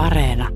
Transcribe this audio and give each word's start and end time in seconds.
Areena. 0.00 0.48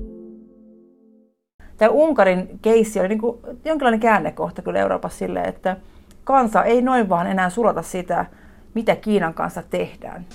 Tämä 1.77 1.89
Unkarin 1.89 2.59
keissi 2.61 2.99
oli 2.99 3.07
niin 3.07 3.19
kuin 3.19 3.37
jonkinlainen 3.65 3.99
käännekohta 3.99 4.61
kyllä 4.61 4.79
Euroopassa 4.79 5.17
sille, 5.17 5.41
että 5.41 5.77
kansa 6.23 6.63
ei 6.63 6.81
noin 6.81 7.09
vaan 7.09 7.27
enää 7.27 7.49
sulata 7.49 7.81
sitä, 7.81 8.25
mitä 8.73 8.95
Kiinan 8.95 9.33
kanssa 9.33 9.63
tehdään. 9.69 10.25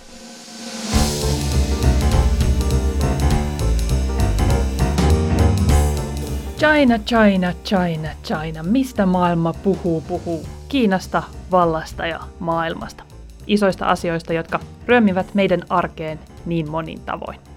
China, 6.59 6.99
China, 6.99 7.53
China, 7.65 8.09
China. 8.25 8.63
Mistä 8.63 9.07
maailma 9.07 9.53
puhuu, 9.53 10.01
puhuu? 10.01 10.47
Kiinasta, 10.69 11.23
vallasta 11.51 12.07
ja 12.07 12.21
maailmasta. 12.39 13.05
Isoista 13.47 13.87
asioista, 13.87 14.33
jotka 14.33 14.61
ryömivät 14.87 15.35
meidän 15.35 15.63
arkeen 15.69 16.19
niin 16.47 16.71
monin 16.71 17.01
tavoin. 17.01 17.50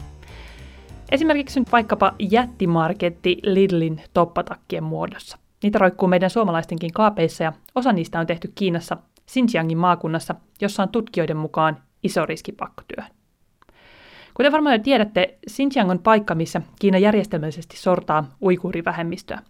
Esimerkiksi 1.11 1.59
nyt 1.59 1.71
vaikkapa 1.71 2.13
jättimarketti 2.20 3.38
Lidlin 3.43 4.02
toppatakkien 4.13 4.84
muodossa. 4.84 5.38
Niitä 5.63 5.79
roikkuu 5.79 6.07
meidän 6.07 6.29
suomalaistenkin 6.29 6.93
kaapeissa 6.93 7.43
ja 7.43 7.53
osa 7.76 7.93
niistä 7.93 8.20
on 8.20 8.27
tehty 8.27 8.52
Kiinassa, 8.55 8.98
Xinjiangin 9.31 9.77
maakunnassa, 9.77 10.35
jossa 10.62 10.84
on 10.84 10.89
tutkijoiden 10.89 11.38
mukaan 11.38 11.77
iso 12.03 12.26
riski 12.26 12.52
pakkotyöhön. 12.52 13.12
Kuten 14.34 14.52
varmaan 14.52 14.76
jo 14.76 14.79
tiedätte, 14.84 15.38
Xinjiang 15.49 15.91
on 15.91 15.99
paikka, 15.99 16.35
missä 16.35 16.62
Kiina 16.79 16.98
järjestelmällisesti 16.98 17.77
sortaa 17.77 18.26
uikuurivähemmistöä. 18.41 19.41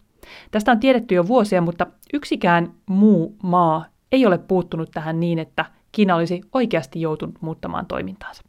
Tästä 0.52 0.72
on 0.72 0.80
tiedetty 0.80 1.16
jo 1.16 1.28
vuosia, 1.28 1.62
mutta 1.62 1.88
yksikään 2.14 2.74
muu 2.86 3.38
maa 3.44 3.86
ei 4.12 4.26
ole 4.26 4.38
puuttunut 4.38 4.92
tähän 4.92 5.20
niin, 5.20 5.40
että 5.40 5.66
Kiina 5.92 6.16
olisi 6.16 6.42
oikeasti 6.54 7.02
joutunut 7.02 7.36
muuttamaan 7.42 7.86
toimintaansa. 7.86 8.44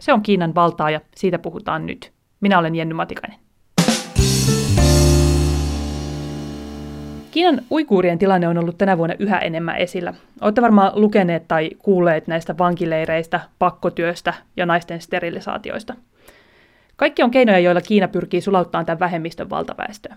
Se 0.00 0.12
on 0.12 0.22
Kiinan 0.22 0.54
valtaa 0.54 0.90
ja 0.90 1.00
siitä 1.16 1.38
puhutaan 1.38 1.86
nyt. 1.86 2.17
Minä 2.40 2.58
olen 2.58 2.74
Jenny 2.74 2.94
Matikainen. 2.94 3.38
Kiinan 7.30 7.60
uikuurien 7.70 8.18
tilanne 8.18 8.48
on 8.48 8.58
ollut 8.58 8.78
tänä 8.78 8.98
vuonna 8.98 9.14
yhä 9.18 9.38
enemmän 9.38 9.76
esillä. 9.76 10.14
Olette 10.40 10.62
varmaan 10.62 10.92
lukeneet 10.94 11.48
tai 11.48 11.70
kuulleet 11.78 12.26
näistä 12.26 12.58
vankileireistä, 12.58 13.40
pakkotyöstä 13.58 14.34
ja 14.56 14.66
naisten 14.66 15.00
sterilisaatioista. 15.00 15.94
Kaikki 16.96 17.22
on 17.22 17.30
keinoja, 17.30 17.58
joilla 17.58 17.80
Kiina 17.80 18.08
pyrkii 18.08 18.40
sulauttamaan 18.40 18.86
tämän 18.86 19.00
vähemmistön 19.00 19.50
valtaväestöä. 19.50 20.16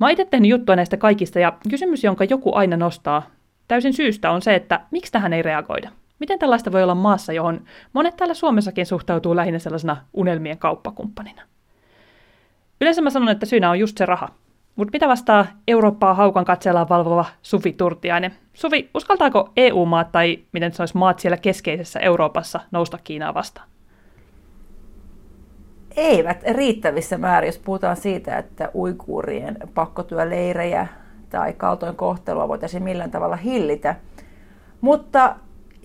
Mä 0.00 0.06
oon 0.06 0.10
itse 0.10 0.24
tehnyt 0.24 0.50
juttua 0.50 0.76
näistä 0.76 0.96
kaikista 0.96 1.38
ja 1.38 1.52
kysymys, 1.70 2.04
jonka 2.04 2.24
joku 2.24 2.54
aina 2.54 2.76
nostaa 2.76 3.30
täysin 3.68 3.94
syystä 3.94 4.30
on 4.30 4.42
se, 4.42 4.54
että 4.54 4.80
miksi 4.90 5.12
tähän 5.12 5.32
ei 5.32 5.42
reagoida. 5.42 5.90
Miten 6.18 6.38
tällaista 6.38 6.72
voi 6.72 6.82
olla 6.82 6.94
maassa, 6.94 7.32
johon 7.32 7.64
monet 7.92 8.16
täällä 8.16 8.34
Suomessakin 8.34 8.86
suhtautuu 8.86 9.36
lähinnä 9.36 9.58
sellaisena 9.58 9.96
unelmien 10.14 10.58
kauppakumppanina? 10.58 11.42
Yleensä 12.80 13.02
mä 13.02 13.10
sanon, 13.10 13.28
että 13.28 13.46
syynä 13.46 13.70
on 13.70 13.78
just 13.78 13.98
se 13.98 14.06
raha. 14.06 14.28
Mutta 14.76 14.92
mitä 14.92 15.08
vastaa 15.08 15.46
Eurooppaa 15.68 16.14
haukan 16.14 16.44
katseellaan 16.44 16.88
valvova 16.88 17.24
Suvi 17.42 17.72
Turtiainen? 17.72 18.34
Suvi, 18.54 18.90
uskaltaako 18.94 19.52
EU-maat 19.56 20.12
tai 20.12 20.38
miten 20.52 20.72
se 20.72 20.82
olisi 20.82 20.96
maat 20.96 21.18
siellä 21.18 21.36
keskeisessä 21.36 22.00
Euroopassa 22.00 22.60
nousta 22.70 22.98
Kiinaa 23.04 23.34
vastaan? 23.34 23.68
Eivät 25.96 26.42
riittävissä 26.52 27.18
määrin, 27.18 27.48
jos 27.48 27.58
puhutaan 27.58 27.96
siitä, 27.96 28.38
että 28.38 28.70
uikuurien 28.74 29.56
pakkotyöleirejä 29.74 30.86
tai 31.30 31.52
kaltoinkohtelua 31.52 32.48
voitaisiin 32.48 32.82
millään 32.82 33.10
tavalla 33.10 33.36
hillitä. 33.36 33.96
Mutta 34.80 35.36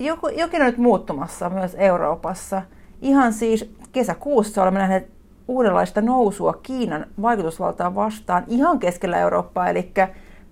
joku, 0.05 0.27
jokin 0.27 0.61
on 0.61 0.65
nyt 0.65 0.77
muuttumassa 0.77 1.49
myös 1.49 1.75
Euroopassa. 1.79 2.61
Ihan 3.01 3.33
siis 3.33 3.75
kesäkuussa 3.91 4.61
olemme 4.61 4.79
nähneet 4.79 5.11
uudenlaista 5.47 6.01
nousua 6.01 6.53
Kiinan 6.53 7.05
vaikutusvaltaa 7.21 7.95
vastaan 7.95 8.43
ihan 8.47 8.79
keskellä 8.79 9.19
Eurooppaa, 9.19 9.69
eli 9.69 9.91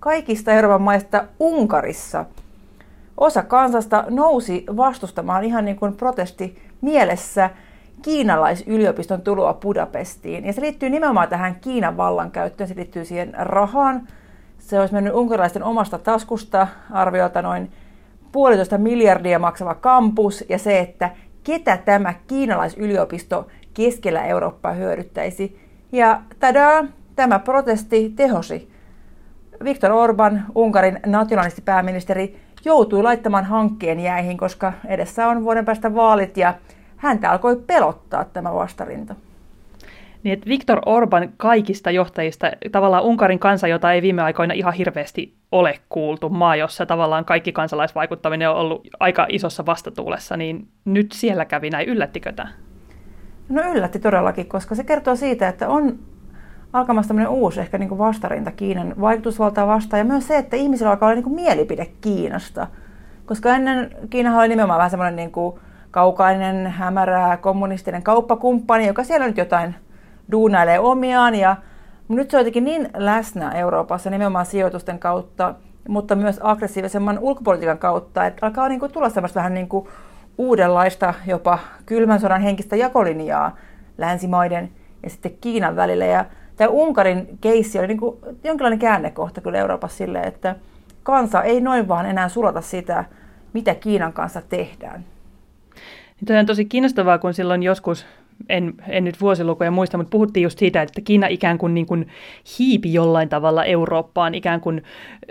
kaikista 0.00 0.52
Euroopan 0.52 0.82
maista 0.82 1.24
Unkarissa. 1.40 2.24
Osa 3.16 3.42
kansasta 3.42 4.04
nousi 4.10 4.64
vastustamaan 4.76 5.44
ihan 5.44 5.64
niin 5.64 5.76
kuin 5.76 5.96
protesti 5.96 6.62
mielessä 6.80 7.50
kiinalaisyliopiston 8.02 9.22
tuloa 9.22 9.54
Budapestiin. 9.54 10.46
Ja 10.46 10.52
se 10.52 10.60
liittyy 10.60 10.90
nimenomaan 10.90 11.28
tähän 11.28 11.54
Kiinan 11.54 11.96
vallankäyttöön, 11.96 12.68
se 12.68 12.76
liittyy 12.76 13.04
siihen 13.04 13.34
rahaan. 13.38 14.08
Se 14.58 14.80
olisi 14.80 14.94
mennyt 14.94 15.14
unkarilaisten 15.14 15.64
omasta 15.64 15.98
taskusta 15.98 16.66
arviolta 16.90 17.42
noin 17.42 17.72
puolitoista 18.32 18.78
miljardia 18.78 19.38
maksava 19.38 19.74
kampus 19.74 20.44
ja 20.48 20.58
se, 20.58 20.78
että 20.78 21.10
ketä 21.44 21.76
tämä 21.76 22.14
kiinalaisyliopisto 22.26 23.46
keskellä 23.74 24.24
Eurooppaa 24.24 24.72
hyödyttäisi. 24.72 25.60
Ja 25.92 26.20
tadaa, 26.40 26.84
tämä 27.16 27.38
protesti 27.38 28.12
tehosi. 28.16 28.72
Viktor 29.64 29.92
Orban, 29.92 30.44
Unkarin 30.54 31.00
nationalistipääministeri, 31.06 32.40
joutui 32.64 33.02
laittamaan 33.02 33.44
hankkeen 33.44 34.00
jäihin, 34.00 34.38
koska 34.38 34.72
edessä 34.86 35.28
on 35.28 35.44
vuoden 35.44 35.64
päästä 35.64 35.94
vaalit 35.94 36.36
ja 36.36 36.54
häntä 36.96 37.30
alkoi 37.30 37.56
pelottaa 37.56 38.24
tämä 38.24 38.54
vastarinta. 38.54 39.14
Niin, 40.22 40.32
että 40.32 40.48
Viktor 40.48 40.80
Orban 40.86 41.28
kaikista 41.36 41.90
johtajista, 41.90 42.50
tavallaan 42.72 43.04
Unkarin 43.04 43.38
kansa, 43.38 43.68
jota 43.68 43.92
ei 43.92 44.02
viime 44.02 44.22
aikoina 44.22 44.54
ihan 44.54 44.72
hirveästi 44.72 45.34
ole 45.52 45.78
kuultu, 45.88 46.28
maa, 46.28 46.56
jossa 46.56 46.86
tavallaan 46.86 47.24
kaikki 47.24 47.52
kansalaisvaikuttaminen 47.52 48.50
on 48.50 48.56
ollut 48.56 48.88
aika 49.00 49.26
isossa 49.28 49.66
vastatuulessa, 49.66 50.36
niin 50.36 50.68
nyt 50.84 51.12
siellä 51.12 51.44
kävi 51.44 51.70
näin. 51.70 51.88
Yllättikö 51.88 52.32
tämä? 52.32 52.48
No 53.48 53.62
yllätti 53.72 53.98
todellakin, 53.98 54.46
koska 54.46 54.74
se 54.74 54.84
kertoo 54.84 55.16
siitä, 55.16 55.48
että 55.48 55.68
on 55.68 55.98
alkamassa 56.72 57.08
tämmöinen 57.08 57.30
uusi 57.30 57.60
ehkä 57.60 57.78
niin 57.78 57.88
kuin 57.88 57.98
vastarinta 57.98 58.50
Kiinan 58.50 58.94
vaikutusvaltaa 59.00 59.66
vastaan 59.66 59.98
ja 59.98 60.04
myös 60.04 60.26
se, 60.26 60.36
että 60.36 60.56
ihmisillä 60.56 60.90
alkaa 60.90 61.06
olla 61.06 61.14
niin 61.14 61.24
kuin 61.24 61.34
mielipide 61.34 61.86
Kiinasta. 62.00 62.66
Koska 63.26 63.54
ennen 63.54 63.90
Kiinahan 64.10 64.38
oli 64.38 64.48
nimenomaan 64.48 64.78
vähän 64.78 64.90
semmoinen 64.90 65.16
niin 65.16 65.32
kuin 65.32 65.60
kaukainen, 65.90 66.66
hämärä, 66.66 67.36
kommunistinen 67.36 68.02
kauppakumppani, 68.02 68.86
joka 68.86 69.04
siellä 69.04 69.26
nyt 69.26 69.36
jotain 69.36 69.74
duunailee 70.30 70.78
omiaan. 70.78 71.34
Ja 71.34 71.56
nyt 72.08 72.30
se 72.30 72.36
on 72.36 72.40
jotenkin 72.40 72.64
niin 72.64 72.88
läsnä 72.96 73.52
Euroopassa 73.52 74.10
nimenomaan 74.10 74.46
sijoitusten 74.46 74.98
kautta, 74.98 75.54
mutta 75.88 76.14
myös 76.14 76.40
aggressiivisemman 76.42 77.18
ulkopolitiikan 77.18 77.78
kautta, 77.78 78.26
että 78.26 78.46
alkaa 78.46 78.68
niin 78.68 78.80
kuin 78.80 78.92
tulla 78.92 79.08
semmoista 79.08 79.40
vähän 79.40 79.54
niin 79.54 79.68
kuin 79.68 79.88
uudenlaista 80.38 81.14
jopa 81.26 81.58
kylmän 81.86 82.20
sodan 82.20 82.42
henkistä 82.42 82.76
jakolinjaa 82.76 83.56
länsimaiden 83.98 84.70
ja 85.02 85.10
sitten 85.10 85.36
Kiinan 85.40 85.76
välillä. 85.76 86.04
Ja 86.04 86.24
tämä 86.56 86.68
Unkarin 86.68 87.38
keissi 87.40 87.78
oli 87.78 87.86
niin 87.86 87.98
kuin 87.98 88.16
jonkinlainen 88.44 88.78
käännekohta 88.78 89.40
kyllä 89.40 89.58
Euroopassa 89.58 89.96
sille, 89.96 90.20
että 90.20 90.56
kansa 91.02 91.42
ei 91.42 91.60
noin 91.60 91.88
vaan 91.88 92.06
enää 92.06 92.28
sulata 92.28 92.60
sitä, 92.60 93.04
mitä 93.52 93.74
Kiinan 93.74 94.12
kanssa 94.12 94.42
tehdään. 94.48 95.04
Niin 96.28 96.38
on 96.38 96.46
tosi 96.46 96.64
kiinnostavaa, 96.64 97.18
kun 97.18 97.34
silloin 97.34 97.62
joskus 97.62 98.06
en, 98.48 98.74
en 98.88 99.04
nyt 99.04 99.20
vuosilukuja 99.20 99.70
muista, 99.70 99.96
mutta 99.96 100.10
puhuttiin 100.10 100.44
just 100.44 100.58
siitä, 100.58 100.82
että 100.82 101.00
Kiina 101.00 101.26
ikään 101.26 101.58
kuin, 101.58 101.74
niin 101.74 101.86
kuin 101.86 102.08
hiipi 102.58 102.92
jollain 102.92 103.28
tavalla 103.28 103.64
Eurooppaan, 103.64 104.34
ikään 104.34 104.60
kuin 104.60 104.82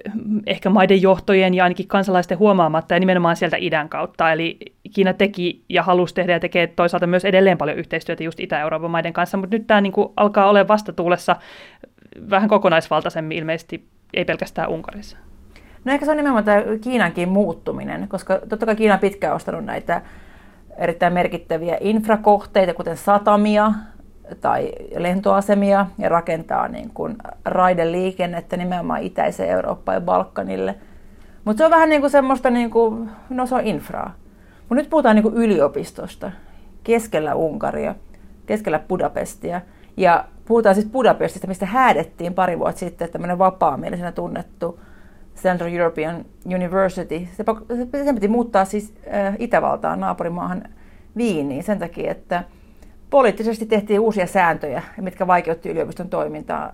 eh, 0.06 0.12
ehkä 0.46 0.70
maiden 0.70 1.02
johtojen 1.02 1.54
ja 1.54 1.64
ainakin 1.64 1.88
kansalaisten 1.88 2.40
huomaamatta 2.40 2.94
ja 2.94 3.00
nimenomaan 3.00 3.36
sieltä 3.36 3.58
idän 3.60 3.90
kautta. 3.90 4.32
Eli 4.32 4.58
Kiina 4.94 5.14
teki 5.14 5.64
ja 5.70 5.84
halusi 5.84 6.16
tehdä 6.16 6.34
ja 6.34 6.40
tekee 6.40 6.68
toisaalta 6.68 7.08
myös 7.08 7.26
edelleen 7.26 7.58
paljon 7.58 7.78
yhteistyötä 7.78 8.24
just 8.24 8.40
Itä-Euroopan 8.40 8.92
maiden 8.92 9.14
kanssa, 9.14 9.38
mutta 9.38 9.56
nyt 9.56 9.68
tämä 9.68 9.82
niin 9.82 9.94
kuin 9.94 10.10
alkaa 10.18 10.50
olla 10.50 10.68
vastatuulessa 10.68 11.36
vähän 12.30 12.50
kokonaisvaltaisemmin 12.50 13.38
ilmeisesti, 13.38 13.86
ei 14.14 14.26
pelkästään 14.26 14.70
Unkarissa. 14.70 15.18
No 15.86 15.94
ehkä 15.94 16.06
se 16.06 16.12
on 16.12 16.18
nimenomaan 16.18 16.44
tämä 16.44 16.64
Kiinankin 16.82 17.30
muuttuminen, 17.30 18.08
koska 18.08 18.40
totta 18.50 18.66
kai 18.66 18.76
Kiina 18.76 18.94
on 18.94 19.00
pitkään 19.00 19.36
ostanut 19.36 19.66
näitä 19.66 20.02
erittäin 20.78 21.14
merkittäviä 21.14 21.78
infrakohteita, 21.80 22.74
kuten 22.74 22.98
satamia 22.98 23.72
tai 24.42 24.72
lentoasemia, 24.98 25.86
ja 25.98 26.10
rakentaa 26.10 26.68
niin 26.68 26.92
kuin 26.94 27.18
raideliikennettä 27.46 28.58
nimenomaan 28.58 29.04
itäiseen 29.04 29.50
Eurooppaan 29.50 29.96
ja 29.96 30.02
Balkanille. 30.02 30.76
Mutta 31.46 31.58
se 31.58 31.66
on 31.66 31.72
vähän 31.72 31.90
niin 31.90 32.02
kuin 32.02 32.12
semmoista, 32.12 32.50
niin 32.50 32.72
kuin, 32.72 33.10
no 33.30 33.46
se 33.46 33.56
on 33.56 33.68
infraa. 33.68 34.14
Mutta 34.60 34.76
nyt 34.76 34.90
puhutaan 34.90 35.16
niin 35.16 35.24
kuin 35.24 35.36
yliopistosta 35.36 36.32
keskellä 36.84 37.36
Unkaria, 37.36 37.96
keskellä 38.46 38.80
Budapestia. 38.80 39.62
Ja 39.98 40.26
puhutaan 40.46 40.76
siis 40.76 40.88
Budapestista, 40.88 41.48
mistä 41.48 41.66
häädettiin 41.66 42.34
pari 42.34 42.60
vuotta 42.60 42.80
sitten 42.80 43.10
tämmöinen 43.10 43.38
vapaamielisenä 43.38 44.12
tunnettu 44.12 44.80
Central 45.36 45.74
European 45.74 46.26
University. 46.46 47.28
Se, 47.38 47.46
sen 48.04 48.16
piti 48.16 48.28
muuttaa 48.28 48.66
siis 48.66 48.94
äh, 49.14 49.36
Itävaltaan 49.40 50.00
naapurimaahan 50.00 50.64
Viiniin 51.18 51.64
sen 51.64 51.80
takia, 51.80 52.12
että 52.12 52.44
poliittisesti 53.10 53.66
tehtiin 53.66 54.00
uusia 54.00 54.28
sääntöjä, 54.28 54.84
mitkä 55.02 55.28
vaikeutti 55.28 55.70
yliopiston 55.70 56.10
toimintaa 56.10 56.74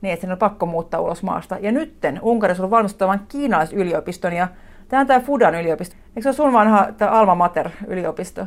niin, 0.00 0.12
että 0.12 0.20
sen 0.20 0.32
on 0.32 0.38
pakko 0.38 0.66
muuttaa 0.66 1.00
ulos 1.00 1.22
maasta. 1.22 1.58
Ja 1.60 1.72
nytten 1.72 2.18
Unkarissa 2.22 2.64
on 2.64 2.70
valmistavan 2.70 3.20
kiinalaisyliopiston 3.28 4.32
ja 4.32 4.48
tämä 4.88 5.00
on 5.00 5.06
tämä 5.06 5.20
Fudan 5.20 5.54
yliopisto. 5.54 5.96
Eikö 6.08 6.22
se 6.22 6.28
ole 6.28 6.36
sun 6.36 6.52
vanha 6.52 6.88
tämä 6.98 7.10
Alma 7.10 7.34
Mater 7.34 7.70
yliopisto? 7.86 8.46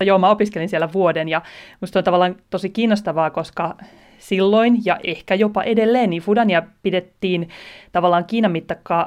Joo, 0.00 0.18
mä 0.18 0.30
opiskelin 0.30 0.68
siellä 0.68 0.88
vuoden 0.92 1.28
ja 1.28 1.42
musta 1.80 1.98
on 1.98 2.04
tavallaan 2.04 2.36
tosi 2.50 2.70
kiinnostavaa, 2.70 3.30
koska 3.30 3.76
silloin 4.20 4.78
ja 4.84 4.98
ehkä 5.04 5.34
jopa 5.34 5.62
edelleen, 5.62 6.10
niin 6.10 6.22
Fudania 6.22 6.62
pidettiin 6.82 7.48
tavallaan 7.92 8.24
Kiinan 8.24 8.52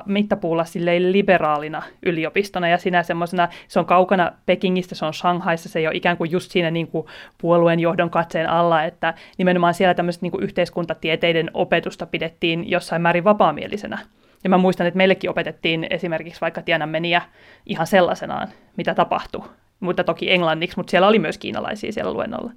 mittapuulla 0.06 0.66
silleen 0.66 1.12
liberaalina 1.12 1.84
yliopistona 2.06 2.68
ja 2.68 2.78
sinä 2.78 3.04
semmoisena, 3.04 3.50
se 3.68 3.80
on 3.80 3.86
kaukana 3.86 4.32
Pekingistä, 4.46 4.96
se 4.96 5.06
on 5.06 5.14
Shanghaissa, 5.14 5.70
se 5.70 5.80
ei 5.80 5.88
ole 5.88 5.96
ikään 5.96 6.18
kuin 6.18 6.32
just 6.32 6.52
siinä 6.52 6.72
niin 6.72 6.88
kuin 6.88 7.08
puolueen 7.38 7.80
johdon 7.80 8.10
katseen 8.10 8.50
alla, 8.50 8.84
että 8.84 9.14
nimenomaan 9.38 9.74
siellä 9.74 9.94
tämmöistä 9.94 10.26
niin 10.26 10.44
yhteiskuntatieteiden 10.44 11.52
opetusta 11.54 12.06
pidettiin 12.06 12.70
jossain 12.72 13.02
määrin 13.02 13.24
vapaamielisenä. 13.24 14.00
Ja 14.44 14.50
mä 14.50 14.58
muistan, 14.58 14.88
että 14.88 14.98
meillekin 14.98 15.30
opetettiin 15.30 15.88
esimerkiksi 15.90 16.42
vaikka 16.42 16.62
Tiananmeniä 16.62 17.22
ihan 17.66 17.88
sellaisenaan, 17.88 18.48
mitä 18.78 18.96
tapahtui. 18.96 19.44
Mutta 19.80 20.04
toki 20.04 20.32
englanniksi, 20.32 20.78
mutta 20.78 20.92
siellä 20.92 21.08
oli 21.08 21.20
myös 21.20 21.38
kiinalaisia 21.38 21.92
siellä 21.92 22.14
luennolla. 22.14 22.52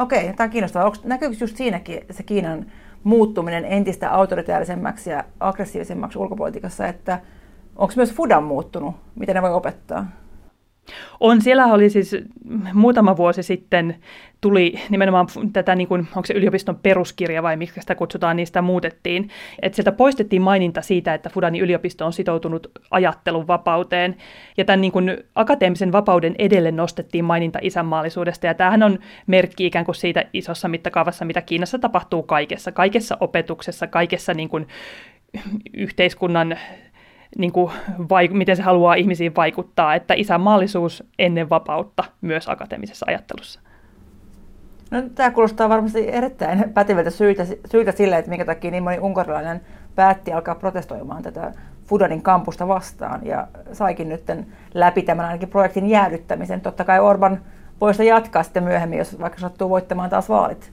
Okei, 0.00 0.32
tämä 0.32 0.46
on 0.46 0.50
kiinnostavaa. 0.50 0.86
Onko, 0.86 0.98
näkyykö 1.04 1.36
just 1.40 1.56
siinäkin 1.56 2.00
se 2.10 2.22
Kiinan 2.22 2.66
muuttuminen 3.04 3.64
entistä 3.64 4.10
autoritäärisemmäksi 4.10 5.10
ja 5.10 5.24
aggressiivisemmaksi 5.40 6.18
ulkopolitiikassa, 6.18 6.86
että 6.86 7.20
onko 7.76 7.92
myös 7.96 8.12
Fudan 8.12 8.44
muuttunut? 8.44 8.94
Miten 9.14 9.34
ne 9.34 9.42
voi 9.42 9.52
opettaa? 9.52 10.06
On, 11.20 11.42
siellä 11.42 11.66
oli 11.66 11.90
siis 11.90 12.16
muutama 12.74 13.16
vuosi 13.16 13.42
sitten 13.42 13.96
tuli 14.40 14.74
nimenomaan 14.90 15.26
tätä, 15.52 15.74
niin 15.74 15.88
kuin, 15.88 16.00
onko 16.00 16.26
se 16.26 16.34
yliopiston 16.34 16.76
peruskirja 16.76 17.42
vai 17.42 17.56
miksi 17.56 17.80
sitä 17.80 17.94
kutsutaan, 17.94 18.36
niistä 18.36 18.62
muutettiin. 18.62 19.28
Että 19.62 19.76
sieltä 19.76 19.92
poistettiin 19.92 20.42
maininta 20.42 20.82
siitä, 20.82 21.14
että 21.14 21.30
Fudanin 21.30 21.62
yliopisto 21.62 22.06
on 22.06 22.12
sitoutunut 22.12 22.70
ajattelun 22.90 23.46
vapauteen. 23.46 24.16
Ja 24.56 24.64
tämän 24.64 24.80
niin 24.80 24.92
kuin, 24.92 25.16
akateemisen 25.34 25.92
vapauden 25.92 26.34
edelle 26.38 26.70
nostettiin 26.70 27.24
maininta 27.24 27.58
isänmaallisuudesta. 27.62 28.46
Ja 28.46 28.54
tämähän 28.54 28.82
on 28.82 28.98
merkki 29.26 29.66
ikään 29.66 29.84
kuin 29.84 29.94
siitä 29.94 30.24
isossa 30.32 30.68
mittakaavassa, 30.68 31.24
mitä 31.24 31.42
Kiinassa 31.42 31.78
tapahtuu 31.78 32.22
kaikessa. 32.22 32.72
Kaikessa 32.72 33.16
opetuksessa, 33.20 33.86
kaikessa 33.86 34.34
niin 34.34 34.48
kuin, 34.48 34.66
yhteiskunnan 35.74 36.58
niin 37.38 37.52
kuin, 37.52 37.72
vaik- 37.98 38.32
miten 38.32 38.56
se 38.56 38.62
haluaa 38.62 38.94
ihmisiin 38.94 39.36
vaikuttaa, 39.36 39.94
että 39.94 40.14
isänmaallisuus 40.14 41.04
ennen 41.18 41.50
vapautta 41.50 42.04
myös 42.20 42.48
akateemisessa 42.48 43.06
ajattelussa. 43.08 43.60
No, 44.90 45.02
tämä 45.14 45.30
kuulostaa 45.30 45.68
varmasti 45.68 46.08
erittäin 46.08 46.72
pätevältä 46.74 47.10
syitä, 47.10 47.46
syitä 47.70 47.92
sille, 47.92 48.18
että 48.18 48.28
minkä 48.28 48.44
takia 48.44 48.70
niin 48.70 48.82
moni 48.82 48.98
unkarilainen 48.98 49.60
päätti 49.94 50.32
alkaa 50.32 50.54
protestoimaan 50.54 51.22
tätä 51.22 51.52
Fudanin 51.86 52.22
kampusta 52.22 52.68
vastaan 52.68 53.26
ja 53.26 53.48
saikin 53.72 54.08
nyt 54.08 54.24
läpi 54.74 55.02
tämän 55.02 55.26
ainakin 55.26 55.48
projektin 55.48 55.86
jäädyttämisen. 55.86 56.60
Totta 56.60 56.84
kai 56.84 57.00
Orban 57.00 57.40
voisi 57.80 58.06
jatkaa 58.06 58.42
sitten 58.42 58.64
myöhemmin, 58.64 58.98
jos 58.98 59.20
vaikka 59.20 59.38
sattuu 59.38 59.70
voittamaan 59.70 60.10
taas 60.10 60.28
vaalit. 60.28 60.72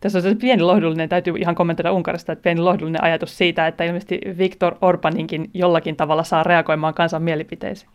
Tässä 0.00 0.18
on 0.18 0.22
se 0.22 0.34
pieni 0.34 0.62
lohdullinen, 0.62 1.08
täytyy 1.08 1.34
ihan 1.36 1.54
kommentoida 1.54 1.92
Unkarista, 1.92 2.32
että 2.32 2.42
pieni 2.42 2.60
lohdullinen 2.60 3.04
ajatus 3.04 3.38
siitä, 3.38 3.66
että 3.66 3.84
ilmeisesti 3.84 4.20
Viktor 4.38 4.74
Orbaninkin 4.80 5.50
jollakin 5.54 5.96
tavalla 5.96 6.24
saa 6.24 6.42
reagoimaan 6.42 6.94
kansan 6.94 7.22
mielipiteisiin. 7.22 7.90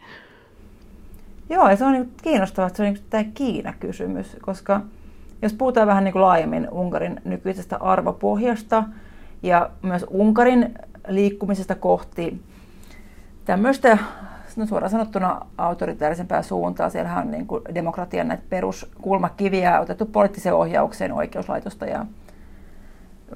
Joo, 1.50 1.70
ja 1.70 1.76
se 1.76 1.86
on 1.86 1.92
niin 1.92 2.12
kiinnostavaa, 2.24 2.68
että 2.68 2.78
se 2.78 2.84
on 2.84 2.94
niin 2.94 3.04
tämä 3.10 3.24
Kiina-kysymys, 3.34 4.38
koska 4.42 4.82
jos 5.42 5.54
puhutaan 5.54 5.88
vähän 5.88 6.04
niin 6.04 6.22
laajemmin 6.22 6.68
Unkarin 6.72 7.22
nykyisestä 7.24 7.78
arvopohjasta 7.78 8.84
ja 9.44 9.70
myös 9.82 10.06
Unkarin 10.10 10.74
liikkumisesta 11.08 11.76
kohti 11.76 12.42
tämmöistä 13.46 13.98
no 14.56 14.66
suoraan 14.66 14.92
sanottuna 14.92 15.42
autoritaarisempää 15.58 16.42
suuntaa. 16.42 16.90
Siellähän 16.90 17.26
on 17.26 17.32
niin 17.32 17.48
kuin 17.48 17.62
demokratian 17.74 18.28
näitä 18.28 18.44
peruskulmakiviä 18.50 19.80
otettu 19.80 20.06
poliittiseen 20.06 20.56
ohjaukseen 20.56 21.12
oikeuslaitosta 21.12 21.86
ja 21.86 22.06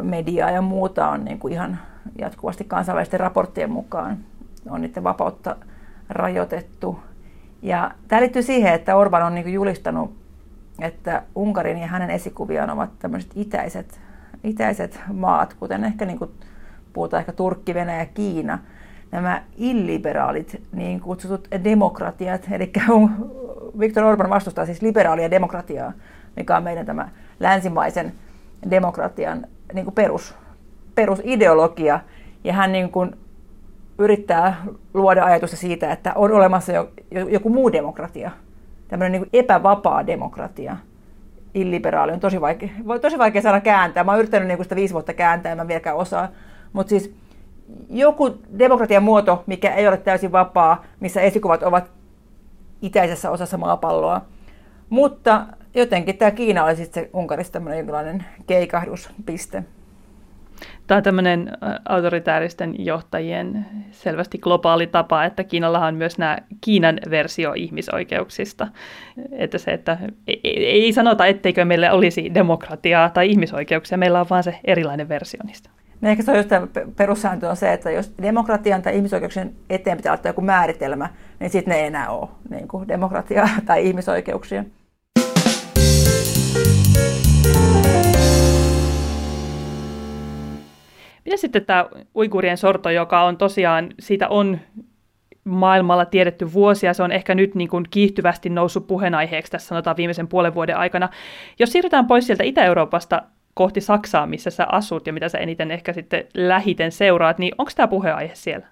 mediaa 0.03 0.51
ja 0.51 0.61
muuta 0.61 1.09
on 1.09 1.25
niin 1.25 1.39
kuin 1.39 1.53
ihan 1.53 1.79
jatkuvasti 2.17 2.63
kansainvälisten 2.63 3.19
raporttien 3.19 3.71
mukaan 3.71 4.17
on 4.69 4.81
niiden 4.81 5.03
vapautta 5.03 5.55
rajoitettu. 6.09 6.99
Ja 7.61 7.91
tämä 8.07 8.21
liittyy 8.21 8.41
siihen, 8.41 8.73
että 8.73 8.95
Orban 8.95 9.23
on 9.23 9.35
niin 9.35 9.43
kuin 9.43 9.53
julistanut, 9.53 10.13
että 10.79 11.23
Unkarin 11.35 11.77
ja 11.77 11.87
hänen 11.87 12.09
esikuviaan 12.09 12.69
ovat 12.69 12.89
tämmöiset 12.99 13.31
itäiset, 13.35 13.99
itäiset 14.43 14.99
maat, 15.13 15.53
kuten 15.53 15.83
ehkä 15.83 16.05
niin 16.05 16.19
kuin 16.19 16.31
puhutaan 16.93 17.19
ehkä 17.19 17.31
Turkki, 17.31 17.73
Venäjä 17.73 17.99
ja 17.99 18.05
Kiina– 18.05 18.59
nämä 19.11 19.43
illiberaalit 19.57 20.61
niin 20.71 20.99
kutsutut 20.99 21.47
demokratiat, 21.63 22.47
eli 22.51 22.71
Viktor 23.79 24.03
Orban 24.03 24.29
vastustaa 24.29 24.65
siis 24.65 24.81
liberaalia 24.81 25.31
demokratiaa, 25.31 25.93
mikä 26.35 26.57
on 26.57 26.63
meidän 26.63 26.85
tämä 26.85 27.09
länsimaisen 27.39 28.13
demokratian 28.69 29.45
niin 29.73 29.85
kuin 29.85 29.95
perus, 29.95 30.35
perusideologia, 30.95 31.99
ja 32.43 32.53
hän 32.53 32.71
niin 32.71 32.91
kuin 32.91 33.15
yrittää 33.97 34.63
luoda 34.93 35.25
ajatusta 35.25 35.57
siitä, 35.57 35.91
että 35.91 36.13
on 36.15 36.31
olemassa 36.31 36.73
joku 37.29 37.49
muu 37.49 37.71
demokratia, 37.71 38.31
tämmöinen 38.87 39.11
niin 39.11 39.21
kuin 39.21 39.29
epävapaa 39.33 40.07
demokratia, 40.07 40.77
illiberaali 41.53 42.11
on 42.11 42.19
tosi 42.19 42.41
vaikea, 42.41 42.69
tosi 43.01 43.17
vaikea 43.17 43.41
saada 43.41 43.61
kääntää. 43.61 44.03
Mä 44.03 44.11
oon 44.11 44.19
yrittänyt 44.19 44.47
niin 44.47 44.63
sitä 44.63 44.75
viisi 44.75 44.93
vuotta 44.93 45.13
kääntää, 45.13 45.51
en 45.51 45.57
mä 45.57 45.67
vieläkään 45.67 45.97
osaa. 45.97 46.27
Mutta 46.73 46.89
siis 46.89 47.15
joku 47.89 48.37
demokratian 48.59 49.03
muoto, 49.03 49.43
mikä 49.47 49.73
ei 49.73 49.87
ole 49.87 49.97
täysin 49.97 50.31
vapaa, 50.31 50.83
missä 50.99 51.21
esikuvat 51.21 51.63
ovat 51.63 51.91
itäisessä 52.81 53.31
osassa 53.31 53.57
maapalloa. 53.57 54.21
Mutta 54.89 55.45
jotenkin 55.75 56.17
tämä 56.17 56.31
Kiina 56.31 56.63
oli 56.63 56.75
sitten 56.75 57.03
se 57.03 57.09
Unkarissa 57.13 57.53
tämmöinen 57.53 57.77
jonkinlainen 57.77 58.25
keikahduspiste. 58.47 59.63
Tämä 60.87 60.97
on 60.97 61.03
tämmöinen 61.03 61.51
autoritääristen 61.89 62.85
johtajien 62.85 63.65
selvästi 63.91 64.37
globaali 64.37 64.87
tapa, 64.87 65.25
että 65.25 65.43
Kiinallahan 65.43 65.87
on 65.87 65.95
myös 65.95 66.17
nämä 66.17 66.37
Kiinan 66.61 66.99
versio 67.09 67.53
ihmisoikeuksista. 67.53 68.67
Että 69.31 69.57
se, 69.57 69.71
että 69.71 69.97
ei, 70.27 70.65
ei 70.65 70.93
sanota, 70.93 71.25
etteikö 71.25 71.65
meillä 71.65 71.91
olisi 71.91 72.33
demokratiaa 72.33 73.09
tai 73.09 73.29
ihmisoikeuksia, 73.29 73.97
meillä 73.97 74.19
on 74.19 74.29
vaan 74.29 74.43
se 74.43 74.59
erilainen 74.63 75.09
versio 75.09 75.39
niistä. 75.45 75.69
No 76.01 76.09
ehkä 76.09 76.23
se 76.23 76.31
on 76.31 76.37
just 76.37 76.49
perussääntö 76.95 77.49
on 77.49 77.55
se, 77.55 77.73
että 77.73 77.91
jos 77.91 78.13
demokratian 78.21 78.81
tai 78.81 78.95
ihmisoikeuksien 78.95 79.53
eteen 79.69 79.97
pitää 79.97 80.13
ottaa 80.13 80.29
joku 80.29 80.41
määritelmä, 80.41 81.09
niin 81.39 81.49
sitten 81.49 81.71
ne 81.71 81.79
ei 81.79 81.85
enää 81.87 82.09
ole 82.09 82.29
niin 82.49 82.67
kuin 82.67 82.87
demokratiaa 82.87 83.49
tai 83.65 83.87
ihmisoikeuksia. 83.87 84.63
Mitä 91.25 91.37
sitten 91.37 91.65
tämä 91.65 91.85
uigurien 92.15 92.57
sorto, 92.57 92.89
joka 92.89 93.23
on 93.23 93.37
tosiaan, 93.37 93.89
siitä 93.99 94.27
on 94.27 94.59
maailmalla 95.43 96.05
tiedetty 96.05 96.53
vuosia, 96.53 96.93
se 96.93 97.03
on 97.03 97.11
ehkä 97.11 97.35
nyt 97.35 97.55
niin 97.55 97.69
kuin 97.69 97.85
kiihtyvästi 97.91 98.49
noussut 98.49 98.87
puheenaiheeksi 98.87 99.51
tässä 99.51 99.67
sanotaan 99.67 99.97
viimeisen 99.97 100.27
puolen 100.27 100.53
vuoden 100.53 100.77
aikana. 100.77 101.09
Jos 101.59 101.71
siirrytään 101.71 102.07
pois 102.07 102.25
sieltä 102.25 102.43
Itä-Euroopasta 102.43 103.21
kohti 103.59 103.81
Saksaa, 103.81 104.27
missä 104.27 104.49
sä 104.49 104.65
asut 104.71 105.07
ja 105.07 105.13
mitä 105.13 105.29
sä 105.29 105.37
eniten 105.37 105.71
ehkä 105.71 105.93
sitten 105.93 106.23
lähiten 106.33 106.91
seuraat, 106.91 107.37
niin 107.37 107.55
onko 107.57 107.71
tämä 107.75 107.87
puheenaihe 107.87 108.35
siellä? 108.35 108.67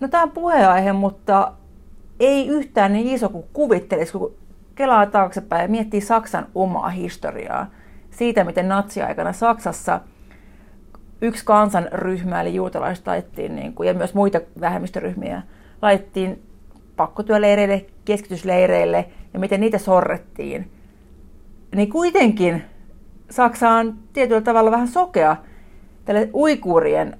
No 0.00 0.08
tämä 0.08 0.22
on 0.22 0.30
puheenaihe, 0.30 0.92
mutta 0.92 1.52
ei 2.20 2.48
yhtään 2.48 2.92
niin 2.92 3.08
iso 3.08 3.28
kuin 3.28 3.44
kuvittelisi, 3.52 4.12
kun 4.12 4.34
kelaa 4.74 5.06
taaksepäin 5.06 5.62
ja 5.62 5.68
miettii 5.68 6.00
Saksan 6.00 6.46
omaa 6.54 6.88
historiaa. 6.88 7.70
Siitä, 8.10 8.44
miten 8.44 8.68
natsiaikana 8.68 9.32
Saksassa 9.32 10.00
yksi 11.20 11.44
kansanryhmä, 11.44 12.40
eli 12.40 12.54
juutalaiset 12.54 13.06
laitettiin, 13.06 13.56
niin 13.56 13.74
kuin, 13.74 13.86
ja 13.86 13.94
myös 13.94 14.14
muita 14.14 14.40
vähemmistöryhmiä, 14.60 15.42
laitettiin 15.82 16.42
pakkotyöleireille, 16.96 17.86
keskitysleireille, 18.04 19.08
ja 19.34 19.38
miten 19.38 19.60
niitä 19.60 19.78
sorrettiin. 19.78 20.70
Niin 21.74 21.90
kuitenkin 21.90 22.73
Saksa 23.30 23.70
on 23.70 23.94
tietyllä 24.12 24.40
tavalla 24.40 24.70
vähän 24.70 24.88
sokea 24.88 25.36
tälle 26.04 26.30
uikuurien 26.34 27.18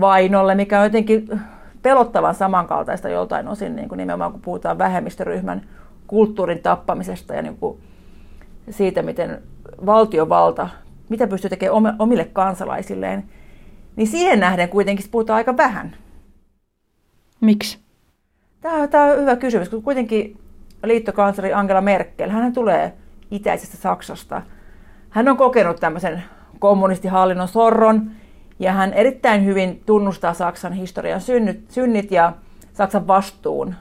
vainolle, 0.00 0.54
mikä 0.54 0.78
on 0.78 0.84
jotenkin 0.84 1.40
pelottavan 1.82 2.34
samankaltaista 2.34 3.08
joltain 3.08 3.48
osin, 3.48 3.76
niin 3.76 3.88
kuin 3.88 3.96
nimenomaan 3.96 4.32
kun 4.32 4.40
puhutaan 4.40 4.78
vähemmistöryhmän 4.78 5.62
kulttuurin 6.06 6.62
tappamisesta 6.62 7.34
ja 7.34 7.42
niin 7.42 7.56
kuin 7.56 7.78
siitä, 8.70 9.02
miten 9.02 9.42
valtiovalta, 9.86 10.68
mitä 11.08 11.26
pystyy 11.26 11.50
tekemään 11.50 11.96
omille 11.98 12.24
kansalaisilleen, 12.24 13.24
niin 13.96 14.06
siihen 14.06 14.40
nähden 14.40 14.68
kuitenkin 14.68 15.06
puhutaan 15.10 15.36
aika 15.36 15.56
vähän. 15.56 15.96
Miksi? 17.40 17.78
Tämä, 18.60 18.88
tämä 18.88 19.04
on 19.04 19.20
hyvä 19.20 19.36
kysymys, 19.36 19.68
kun 19.68 19.82
kuitenkin 19.82 20.38
liittokansleri 20.84 21.52
Angela 21.52 21.80
Merkel, 21.80 22.30
hän 22.30 22.52
tulee 22.52 22.92
itäisestä 23.30 23.76
Saksasta– 23.76 24.42
hän 25.14 25.28
on 25.28 25.36
kokenut 25.36 25.80
tämmöisen 25.80 26.24
kommunistihallinnon 26.58 27.48
sorron 27.48 28.10
ja 28.58 28.72
hän 28.72 28.92
erittäin 28.92 29.44
hyvin 29.44 29.82
tunnustaa 29.86 30.34
Saksan 30.34 30.72
historian 30.72 31.20
synnyt, 31.20 31.70
synnit 31.70 32.10
ja 32.10 32.32
Saksan 32.72 33.06
vastuun 33.06 33.74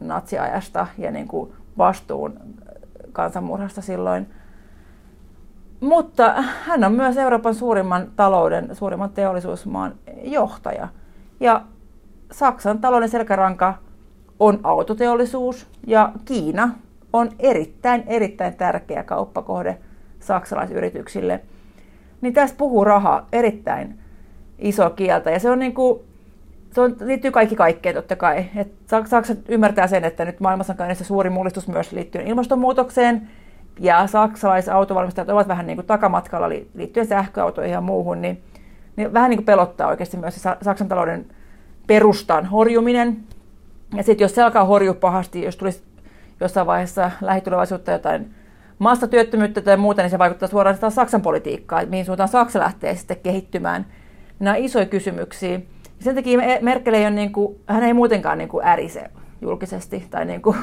natsiajasta 0.00 0.86
ja 0.98 1.10
niin 1.10 1.28
kuin 1.28 1.52
vastuun 1.78 2.40
kansanmurhasta 3.12 3.82
silloin. 3.82 4.30
Mutta 5.80 6.34
hän 6.66 6.84
on 6.84 6.92
myös 6.92 7.16
Euroopan 7.16 7.54
suurimman 7.54 8.06
talouden, 8.16 8.76
suurimman 8.76 9.10
teollisuusmaan 9.10 9.94
johtaja. 10.22 10.88
Ja 11.40 11.62
Saksan 12.32 12.78
talouden 12.78 13.08
selkäranka 13.08 13.74
on 14.38 14.60
autoteollisuus 14.62 15.66
ja 15.86 16.12
Kiina 16.24 16.70
on 17.12 17.30
erittäin, 17.38 18.04
erittäin 18.06 18.54
tärkeä 18.54 19.02
kauppakohde 19.02 19.78
saksalaisyrityksille. 20.26 21.40
Niin 22.20 22.34
tässä 22.34 22.56
puhuu 22.56 22.84
raha 22.84 23.26
erittäin 23.32 23.98
iso 24.58 24.90
kieltä 24.90 25.30
ja 25.30 25.38
se 25.38 25.50
on 25.50 25.58
niin 25.58 25.74
kuin, 25.74 26.00
se 26.72 26.80
on, 26.80 26.96
liittyy 27.00 27.30
kaikki 27.30 27.56
kaikkeen 27.56 27.94
totta 27.94 28.16
kai. 28.16 28.44
Et 28.56 28.72
Saksa 28.86 29.36
ymmärtää 29.48 29.86
sen, 29.86 30.04
että 30.04 30.24
nyt 30.24 30.40
maailmassa 30.40 30.72
on 30.72 30.76
käynnissä 30.76 31.04
suuri 31.04 31.30
mullistus 31.30 31.68
myös 31.68 31.92
liittyen 31.92 32.26
ilmastonmuutokseen, 32.26 33.28
ja 33.80 34.06
saksalaiset 34.06 34.74
autovalmistajat 34.74 35.28
ovat 35.28 35.48
vähän 35.48 35.66
niin 35.66 35.76
kuin 35.76 35.86
takamatkalla 35.86 36.48
liittyen 36.48 37.06
sähköautoihin 37.06 37.72
ja 37.72 37.80
muuhun, 37.80 38.22
niin, 38.22 38.42
niin 38.96 39.12
vähän 39.12 39.30
niin 39.30 39.38
kuin 39.38 39.46
pelottaa 39.46 39.88
oikeasti 39.88 40.16
myös 40.16 40.42
se 40.42 40.50
Saksan 40.62 40.88
talouden 40.88 41.26
perustan 41.86 42.46
horjuminen. 42.46 43.16
Ja 43.96 44.02
sitten 44.02 44.24
jos 44.24 44.34
se 44.34 44.42
alkaa 44.42 44.64
horjua 44.64 44.94
pahasti, 44.94 45.42
jos 45.42 45.56
tulisi 45.56 45.82
jossain 46.40 46.66
vaiheessa 46.66 47.10
lähitulevaisuutta 47.20 47.92
jotain 47.92 48.34
massatyöttömyyttä 48.84 49.60
tai 49.60 49.76
muuta, 49.76 50.02
niin 50.02 50.10
se 50.10 50.18
vaikuttaa 50.18 50.48
suoraan 50.48 50.74
sitä 50.74 50.90
Saksan 50.90 51.22
politiikkaan, 51.22 51.82
että 51.82 51.90
mihin 51.90 52.04
suuntaan 52.04 52.28
Saksa 52.28 52.58
lähtee 52.58 52.94
sitten 52.94 53.16
kehittymään. 53.16 53.86
Nämä 54.38 54.56
on 54.56 54.64
isoja 54.64 54.86
kysymyksiä. 54.86 55.60
Sen 55.98 56.14
takia 56.14 56.38
Merkel 56.60 56.94
ei 56.94 57.02
ole, 57.02 57.10
niin 57.10 57.32
kuin, 57.32 57.60
hän 57.66 57.82
ei 57.82 57.94
muutenkaan 57.94 58.38
niin 58.38 58.48
kuin 58.48 58.66
ärise 58.66 59.10
julkisesti 59.40 60.06
tai 60.10 60.24
niin 60.24 60.42
kuin, 60.42 60.56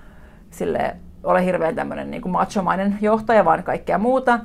sille, 0.50 0.96
ole 1.24 1.44
hirveän 1.44 1.74
tämmöinen 1.74 2.10
niin 2.10 2.22
kuin 2.22 2.32
machomainen 2.32 2.98
johtaja, 3.00 3.44
vaan 3.44 3.62
kaikkea 3.62 3.98
muuta. 3.98 4.38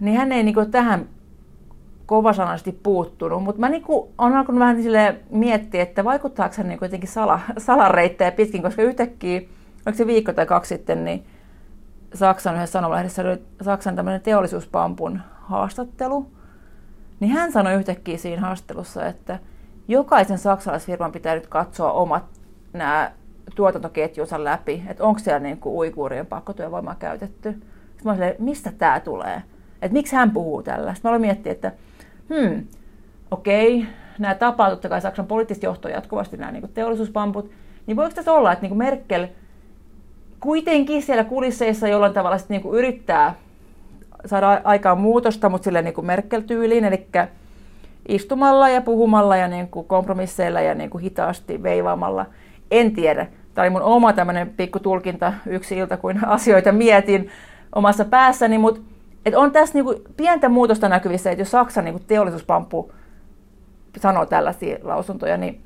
Niin 0.00 0.18
hän 0.18 0.32
ei 0.32 0.42
niin 0.42 0.54
kuin, 0.54 0.70
tähän 0.70 1.08
kovasanaisesti 2.06 2.72
puuttunut, 2.82 3.42
mutta 3.42 3.60
mä 3.60 3.68
niinku 3.68 4.12
on 4.18 4.32
alkanut 4.32 4.60
vähän 4.60 4.76
niin 4.76 5.18
miettiä, 5.30 5.82
että 5.82 6.04
vaikuttaako 6.04 6.54
hän 6.58 6.68
niinku 6.68 6.84
jotenkin 6.84 7.08
sala, 7.08 7.40
salareittejä 7.58 8.32
pitkin, 8.32 8.62
koska 8.62 8.82
yhtäkkiä, 8.82 9.40
oliko 9.86 9.96
se 9.96 10.06
viikko 10.06 10.32
tai 10.32 10.46
kaksi 10.46 10.68
sitten, 10.68 11.04
niin 11.04 11.24
Saksan 12.14 12.54
yhdessä 12.54 12.72
sanomalehdessä 12.72 13.22
oli 13.22 13.42
Saksan 13.62 13.96
tämmöinen 13.96 14.20
teollisuuspampun 14.20 15.20
haastattelu, 15.40 16.26
niin 17.20 17.32
hän 17.32 17.52
sanoi 17.52 17.74
yhtäkkiä 17.74 18.16
siinä 18.16 18.40
haastattelussa, 18.40 19.06
että 19.06 19.38
jokaisen 19.88 20.38
saksalaisfirman 20.38 21.12
pitää 21.12 21.34
nyt 21.34 21.46
katsoa 21.46 21.92
omat 21.92 22.24
nämä 22.72 23.12
tuotantoketjunsa 23.54 24.44
läpi, 24.44 24.82
että 24.88 25.04
onko 25.04 25.18
siellä 25.18 25.40
niin 25.40 25.58
kuin 25.58 25.74
uikuurien 25.74 26.26
pakkotyövoimaa 26.26 26.94
käytetty. 26.94 27.50
Sitten 27.52 28.02
mä 28.04 28.12
olin 28.12 28.34
mistä 28.38 28.72
tämä 28.78 29.00
tulee? 29.00 29.42
Että 29.82 29.92
miksi 29.92 30.16
hän 30.16 30.30
puhuu 30.30 30.62
tällä? 30.62 30.94
Sitten 30.94 31.08
mä 31.08 31.10
aloin 31.10 31.20
miettiä, 31.20 31.52
että 31.52 31.72
hmm, 32.28 32.66
okei, 33.30 33.78
okay, 33.78 33.90
nämä 34.18 34.34
tapaa 34.34 34.70
totta 34.70 34.88
kai 34.88 35.00
Saksan 35.00 35.26
poliittista 35.26 35.66
johtoa 35.66 35.90
jatkuvasti, 35.90 36.36
nämä 36.36 36.52
niin 36.52 36.72
teollisuuspamput, 36.74 37.50
niin 37.86 37.96
voiko 37.96 38.14
tässä 38.14 38.32
olla, 38.32 38.52
että 38.52 38.62
niin 38.62 38.70
kuin 38.70 38.78
Merkel 38.78 39.26
kuitenkin 40.40 41.02
siellä 41.02 41.24
kulisseissa 41.24 41.88
jollain 41.88 42.12
tavalla 42.12 42.38
sitten 42.38 42.54
niin 42.54 42.62
kuin 42.62 42.78
yrittää 42.78 43.34
saada 44.26 44.60
aikaan 44.64 44.98
muutosta, 44.98 45.48
mutta 45.48 45.64
sille 45.64 45.82
niin 45.82 45.94
kuin 45.94 46.06
Merkel-tyyliin, 46.06 46.84
eli 46.84 47.06
istumalla 48.08 48.68
ja 48.68 48.80
puhumalla 48.80 49.36
ja 49.36 49.48
niin 49.48 49.68
kuin 49.68 49.86
kompromisseilla 49.86 50.60
ja 50.60 50.74
niin 50.74 50.90
kuin 50.90 51.02
hitaasti 51.02 51.62
veivaamalla. 51.62 52.26
En 52.70 52.92
tiedä. 52.92 53.26
Tämä 53.54 53.62
oli 53.62 53.70
mun 53.70 53.82
oma 53.82 54.12
tämmöinen 54.12 54.48
pikku 54.48 54.78
tulkinta 54.78 55.32
yksi 55.46 55.76
ilta, 55.76 55.96
kun 55.96 56.24
asioita 56.26 56.72
mietin 56.72 57.28
omassa 57.74 58.04
päässäni, 58.04 58.58
mutta 58.58 58.80
et 59.26 59.34
on 59.34 59.52
tässä 59.52 59.74
niinku 59.74 59.94
pientä 60.16 60.48
muutosta 60.48 60.88
näkyvissä, 60.88 61.30
että 61.30 61.40
jos 61.40 61.50
Saksan 61.50 61.84
niinku 61.84 62.02
teollisuuspamppu 62.06 62.92
sanoo 63.96 64.26
tällaisia 64.26 64.78
lausuntoja, 64.82 65.36
niin 65.36 65.60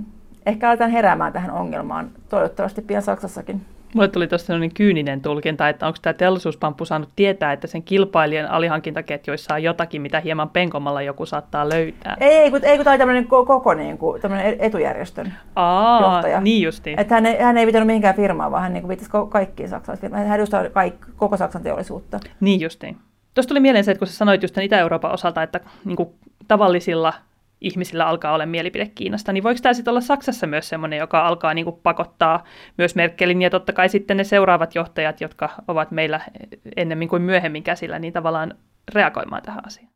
ehkä 0.46 0.68
aletaan 0.68 0.90
heräämään 0.90 1.32
tähän 1.32 1.50
ongelmaan, 1.50 2.10
toivottavasti 2.28 2.82
pian 2.82 3.02
Saksassakin. 3.02 3.60
Mulle 3.94 4.08
tuli 4.08 4.26
tuossa 4.26 4.46
sellainen 4.46 4.74
kyyninen 4.74 5.20
tulkinta, 5.20 5.68
että 5.68 5.86
onko 5.86 5.98
tämä 6.02 6.14
teollisuuspamppu 6.14 6.84
saanut 6.84 7.08
tietää, 7.16 7.52
että 7.52 7.66
sen 7.66 7.82
kilpailijan 7.82 8.50
alihankintaketjoissa 8.50 9.54
on 9.54 9.62
jotakin, 9.62 10.02
mitä 10.02 10.20
hieman 10.20 10.50
penkomalla 10.50 11.02
joku 11.02 11.26
saattaa 11.26 11.68
löytää. 11.68 12.16
Ei, 12.20 12.34
ei 12.34 12.50
kun, 12.50 12.60
ei, 12.62 12.76
kun 12.76 12.84
tämä 12.84 12.98
tämmöinen 12.98 13.26
koko 13.26 13.74
niin 13.74 13.98
kuin, 13.98 14.22
tämmöinen 14.22 14.56
etujärjestön 14.58 15.34
Aa, 15.56 16.00
johtaja. 16.00 16.40
niin 16.40 16.62
justiin. 16.62 17.00
Että 17.00 17.14
hän, 17.14 17.26
ei, 17.26 17.38
hän 17.42 17.58
ei 17.58 17.66
pitänyt 17.66 17.86
mihinkään 17.86 18.14
firmaa, 18.14 18.50
vaan 18.50 18.62
hän 18.62 18.72
niin 18.72 18.88
viittasi 18.88 19.10
kaikkiin 19.28 19.68
saksalaisfirmaan. 19.68 20.26
Hän 20.26 20.38
edustaa 20.38 20.70
kaikki, 20.70 21.06
koko 21.16 21.36
Saksan 21.36 21.62
teollisuutta. 21.62 22.20
Niin 22.40 22.60
justiin. 22.60 22.96
Tuosta 23.34 23.48
tuli 23.48 23.60
mieleen 23.60 23.84
se, 23.84 23.90
että 23.90 23.98
kun 23.98 24.08
sä 24.08 24.14
sanoit 24.14 24.42
just 24.42 24.58
Itä-Euroopan 24.58 25.12
osalta, 25.12 25.42
että 25.42 25.60
niin 25.84 25.96
kuin 25.96 26.08
tavallisilla 26.48 27.12
ihmisillä 27.62 28.06
alkaa 28.06 28.34
olla 28.34 28.46
mielipide 28.46 28.90
Kiinasta, 28.94 29.32
niin 29.32 29.44
voiko 29.44 29.60
tämä 29.62 29.72
sitten 29.72 29.92
olla 29.92 30.00
Saksassa 30.00 30.46
myös 30.46 30.68
sellainen, 30.68 30.98
joka 30.98 31.26
alkaa 31.26 31.54
niin 31.54 31.66
pakottaa 31.82 32.44
myös 32.78 32.94
Merkelin 32.94 33.42
ja 33.42 33.50
totta 33.50 33.72
kai 33.72 33.88
sitten 33.88 34.16
ne 34.16 34.24
seuraavat 34.24 34.74
johtajat, 34.74 35.20
jotka 35.20 35.48
ovat 35.68 35.90
meillä 35.90 36.20
ennemmin 36.76 37.08
kuin 37.08 37.22
myöhemmin 37.22 37.62
käsillä, 37.62 37.98
niin 37.98 38.12
tavallaan 38.12 38.54
reagoimaan 38.94 39.42
tähän 39.42 39.66
asiaan? 39.66 39.92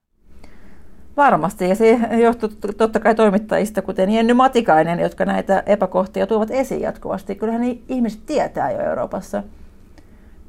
Varmasti, 1.16 1.68
ja 1.68 1.74
se 1.74 1.98
johtuu 2.22 2.48
totta 2.76 3.00
kai 3.00 3.14
toimittajista, 3.14 3.82
kuten 3.82 4.10
Jenny 4.10 4.34
Matikainen, 4.34 5.00
jotka 5.00 5.24
näitä 5.24 5.62
epäkohtia 5.66 6.26
tuovat 6.26 6.50
esiin 6.50 6.80
jatkuvasti. 6.80 7.34
Kyllähän 7.34 7.62
ihmiset 7.88 8.26
tietää 8.26 8.70
jo 8.70 8.80
Euroopassa 8.80 9.42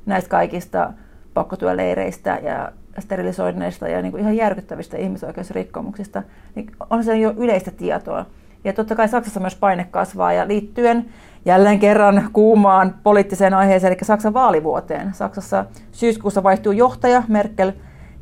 näistä 0.05 0.29
kaikista 0.29 0.93
pakkotyöleireistä 1.33 2.39
ja 2.43 2.71
sterilisoinneista 3.01 3.87
ja 3.87 4.01
niin 4.01 4.11
kuin 4.11 4.21
ihan 4.21 4.35
järkyttävistä 4.35 4.97
ihmisoikeusrikkomuksista, 4.97 6.23
niin 6.55 6.71
on 6.89 7.03
se 7.03 7.17
jo 7.17 7.33
yleistä 7.37 7.71
tietoa. 7.71 8.25
Ja 8.63 8.73
totta 8.73 8.95
kai 8.95 9.07
Saksassa 9.07 9.39
myös 9.39 9.55
paine 9.55 9.87
kasvaa 9.91 10.33
ja 10.33 10.47
liittyen 10.47 11.05
jälleen 11.45 11.79
kerran 11.79 12.29
kuumaan 12.33 12.95
poliittiseen 13.03 13.53
aiheeseen, 13.53 13.93
eli 13.93 13.99
Saksan 14.03 14.33
vaalivuoteen. 14.33 15.13
Saksassa 15.13 15.65
syyskuussa 15.91 16.43
vaihtuu 16.43 16.71
johtaja, 16.71 17.23
Merkel 17.27 17.71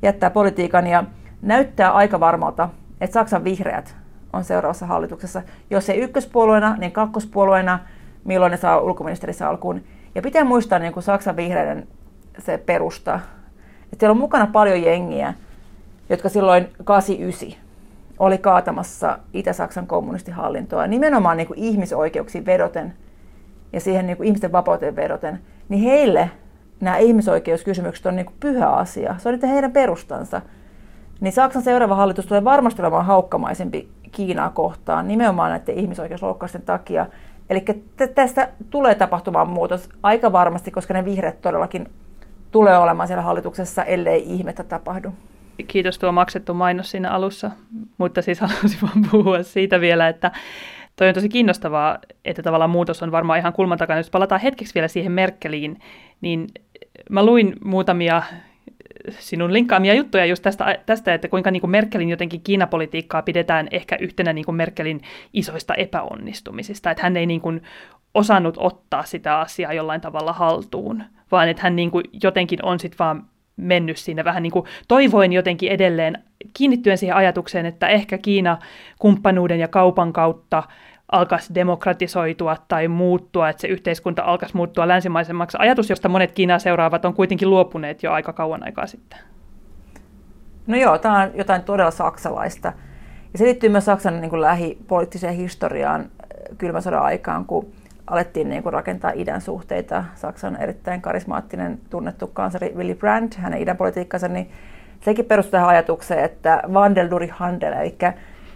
jättää 0.01 0.29
politiikan 0.29 0.87
ja 0.87 1.03
näyttää 1.41 1.91
aika 1.91 2.19
varmalta, 2.19 2.69
että 3.01 3.13
Saksan 3.13 3.43
vihreät 3.43 3.95
on 4.33 4.43
seuraavassa 4.43 4.85
hallituksessa. 4.85 5.41
Jos 5.69 5.89
ei 5.89 5.99
ykköspuolueena, 5.99 6.75
niin 6.77 6.91
kakkospuolueena, 6.91 7.79
milloin 8.23 8.51
ne 8.51 8.57
saa 8.57 8.79
ulkoministerissä 8.79 9.49
alkuun. 9.49 9.81
Ja 10.15 10.21
pitää 10.21 10.43
muistaa 10.43 10.79
niin 10.79 10.93
kuin 10.93 11.03
Saksan 11.03 11.35
vihreiden 11.35 11.87
se 12.39 12.57
perusta. 12.57 13.19
Et 13.95 13.99
siellä 13.99 14.11
on 14.11 14.17
mukana 14.17 14.47
paljon 14.47 14.81
jengiä, 14.81 15.33
jotka 16.09 16.29
silloin 16.29 16.67
89 16.83 17.59
oli 18.19 18.37
kaatamassa 18.37 19.19
Itä-Saksan 19.33 19.87
kommunistihallintoa 19.87 20.87
nimenomaan 20.87 21.37
niin 21.37 21.47
kuin 21.47 21.59
ihmisoikeuksiin 21.59 22.45
vedoten 22.45 22.93
ja 23.73 23.79
siihen 23.79 24.07
niin 24.07 24.17
kuin 24.17 24.27
ihmisten 24.27 24.51
vapauteen 24.51 24.95
vedoten, 24.95 25.39
niin 25.69 25.81
heille 25.81 26.31
nämä 26.81 26.97
ihmisoikeuskysymykset 26.97 28.05
on 28.05 28.15
niin 28.15 28.25
kuin 28.25 28.35
pyhä 28.39 28.69
asia. 28.69 29.15
Se 29.17 29.29
on 29.29 29.39
heidän 29.41 29.71
perustansa. 29.71 30.41
Niin 31.21 31.33
Saksan 31.33 31.63
seuraava 31.63 31.95
hallitus 31.95 32.25
tulee 32.25 32.43
varmasti 32.43 32.81
olemaan 32.81 33.05
haukkamaisempi 33.05 33.89
Kiinaa 34.11 34.49
kohtaan 34.49 35.07
nimenomaan 35.07 35.51
näiden 35.51 35.75
ihmisoikeusloukkausten 35.75 36.61
takia. 36.61 37.05
Eli 37.49 37.65
tästä 38.15 38.49
tulee 38.69 38.95
tapahtumaan 38.95 39.49
muutos 39.49 39.89
aika 40.03 40.31
varmasti, 40.31 40.71
koska 40.71 40.93
ne 40.93 41.05
vihreät 41.05 41.41
todellakin 41.41 41.89
tulee 42.55 42.77
olemaan 42.77 43.07
siellä 43.07 43.21
hallituksessa, 43.21 43.83
ellei 43.83 44.23
ihmettä 44.33 44.63
tapahdu. 44.63 45.13
Kiitos 45.67 45.99
tuo 45.99 46.11
maksettu 46.11 46.53
mainos 46.53 46.91
siinä 46.91 47.11
alussa, 47.11 47.51
mutta 47.97 48.21
siis 48.21 48.39
haluaisin 48.39 48.79
vaan 48.81 49.05
puhua 49.11 49.43
siitä 49.43 49.81
vielä, 49.81 50.07
että 50.07 50.31
toi 50.95 51.07
on 51.07 51.13
tosi 51.13 51.29
kiinnostavaa, 51.29 51.97
että 52.25 52.43
tavallaan 52.43 52.69
muutos 52.69 53.03
on 53.03 53.11
varmaan 53.11 53.39
ihan 53.39 53.53
kulman 53.53 53.77
takana. 53.77 53.99
Jos 53.99 54.09
palataan 54.09 54.41
hetkeksi 54.41 54.75
vielä 54.75 54.87
siihen 54.87 55.11
Merkeliin, 55.11 55.79
niin 56.21 56.47
mä 57.09 57.25
luin 57.25 57.55
muutamia 57.63 58.23
sinun 59.09 59.53
linkkaamia 59.53 59.93
juttuja 59.93 60.25
just 60.25 60.43
tästä, 60.43 60.79
tästä 60.85 61.13
että 61.13 61.27
kuinka 61.27 61.51
niin 61.51 61.61
kuin 61.61 61.71
Merkelin 61.71 62.09
jotenkin 62.09 62.41
Kiinapolitiikkaa 62.41 63.21
pidetään 63.21 63.67
ehkä 63.71 63.97
yhtenä 63.99 64.33
niin 64.33 64.45
kuin 64.45 64.55
Merkelin 64.55 65.01
isoista 65.33 65.73
epäonnistumisista, 65.73 66.91
että 66.91 67.03
hän 67.03 67.17
ei 67.17 67.25
niin 67.25 67.41
kuin 67.41 67.61
osannut 68.15 68.55
ottaa 68.57 69.03
sitä 69.03 69.39
asiaa 69.39 69.73
jollain 69.73 70.01
tavalla 70.01 70.33
haltuun, 70.33 71.03
vaan 71.31 71.49
että 71.49 71.63
hän 71.63 71.75
niin 71.75 71.91
kuin 71.91 72.03
jotenkin 72.23 72.65
on 72.65 72.79
sitten 72.79 72.99
vaan 72.99 73.25
mennyt 73.57 73.97
siinä 73.97 74.23
vähän 74.23 74.43
niin 74.43 74.51
kuin 74.51 74.65
toivoin 74.87 75.33
jotenkin 75.33 75.71
edelleen 75.71 76.23
kiinnittyen 76.53 76.97
siihen 76.97 77.15
ajatukseen, 77.15 77.65
että 77.65 77.87
ehkä 77.87 78.17
Kiina 78.17 78.57
kumppanuuden 78.99 79.59
ja 79.59 79.67
kaupan 79.67 80.13
kautta 80.13 80.63
alkaisi 81.11 81.55
demokratisoitua 81.55 82.57
tai 82.67 82.87
muuttua, 82.87 83.49
että 83.49 83.61
se 83.61 83.67
yhteiskunta 83.67 84.23
alkaisi 84.23 84.57
muuttua 84.57 84.87
länsimaisemmaksi. 84.87 85.57
Ajatus, 85.59 85.89
josta 85.89 86.09
monet 86.09 86.31
Kiinaa 86.31 86.59
seuraavat 86.59 87.05
on 87.05 87.13
kuitenkin 87.13 87.49
luopuneet 87.49 88.03
jo 88.03 88.11
aika 88.11 88.33
kauan 88.33 88.63
aikaa 88.63 88.87
sitten. 88.87 89.19
No 90.67 90.77
joo, 90.77 90.97
tämä 90.97 91.21
on 91.21 91.31
jotain 91.33 91.63
todella 91.63 91.91
saksalaista. 91.91 92.73
Ja 93.33 93.39
se 93.39 93.45
liittyy 93.45 93.69
myös 93.69 93.85
Saksan 93.85 94.21
niin 94.21 94.29
kuin 94.29 94.41
lähipoliittiseen 94.41 95.35
historiaan 95.35 96.05
kylmän 96.57 96.81
sodan 96.81 97.03
aikaan, 97.03 97.45
kun 97.45 97.71
alettiin 98.07 98.49
niin 98.49 98.63
kuin 98.63 98.73
rakentaa 98.73 99.11
idän 99.15 99.41
suhteita. 99.41 100.03
Saksan 100.15 100.61
erittäin 100.61 101.01
karismaattinen 101.01 101.79
tunnettu 101.89 102.27
kansari 102.27 102.73
Willy 102.75 102.95
Brandt, 102.95 103.35
hänen 103.35 103.61
idän 103.61 103.77
politiikkansa, 103.77 104.27
niin 104.27 104.51
sekin 105.01 105.25
perustui 105.25 105.51
tähän 105.51 105.69
ajatukseen, 105.69 106.25
että 106.25 106.61
Wandel 106.67 107.09
durch 107.09 107.33
Handel, 107.33 107.73
eli 107.73 107.97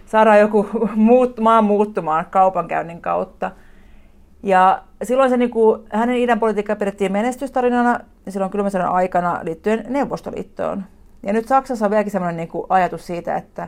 saadaan 0.05 0.39
joku 0.39 0.69
muut, 0.95 1.39
maan 1.39 1.63
muuttumaan 1.63 2.25
kaupankäynnin 2.29 3.01
kautta. 3.01 3.51
Ja 4.43 4.83
silloin 5.03 5.29
se, 5.29 5.37
niin 5.37 5.49
kuin, 5.49 5.81
hänen 5.89 6.17
idän 6.17 6.39
politiikka 6.39 6.75
pidettiin 6.75 7.11
menestystarinana 7.11 7.99
ja 8.25 8.31
silloin 8.31 8.51
kylmän 8.51 8.71
sodan 8.71 8.91
aikana 8.91 9.39
liittyen 9.43 9.85
Neuvostoliittoon. 9.87 10.83
Ja 11.23 11.33
nyt 11.33 11.47
Saksassa 11.47 11.85
on 11.85 11.91
vieläkin 11.91 12.11
sellainen 12.11 12.37
niin 12.37 12.47
kuin 12.47 12.65
ajatus 12.69 13.07
siitä, 13.07 13.35
että 13.35 13.67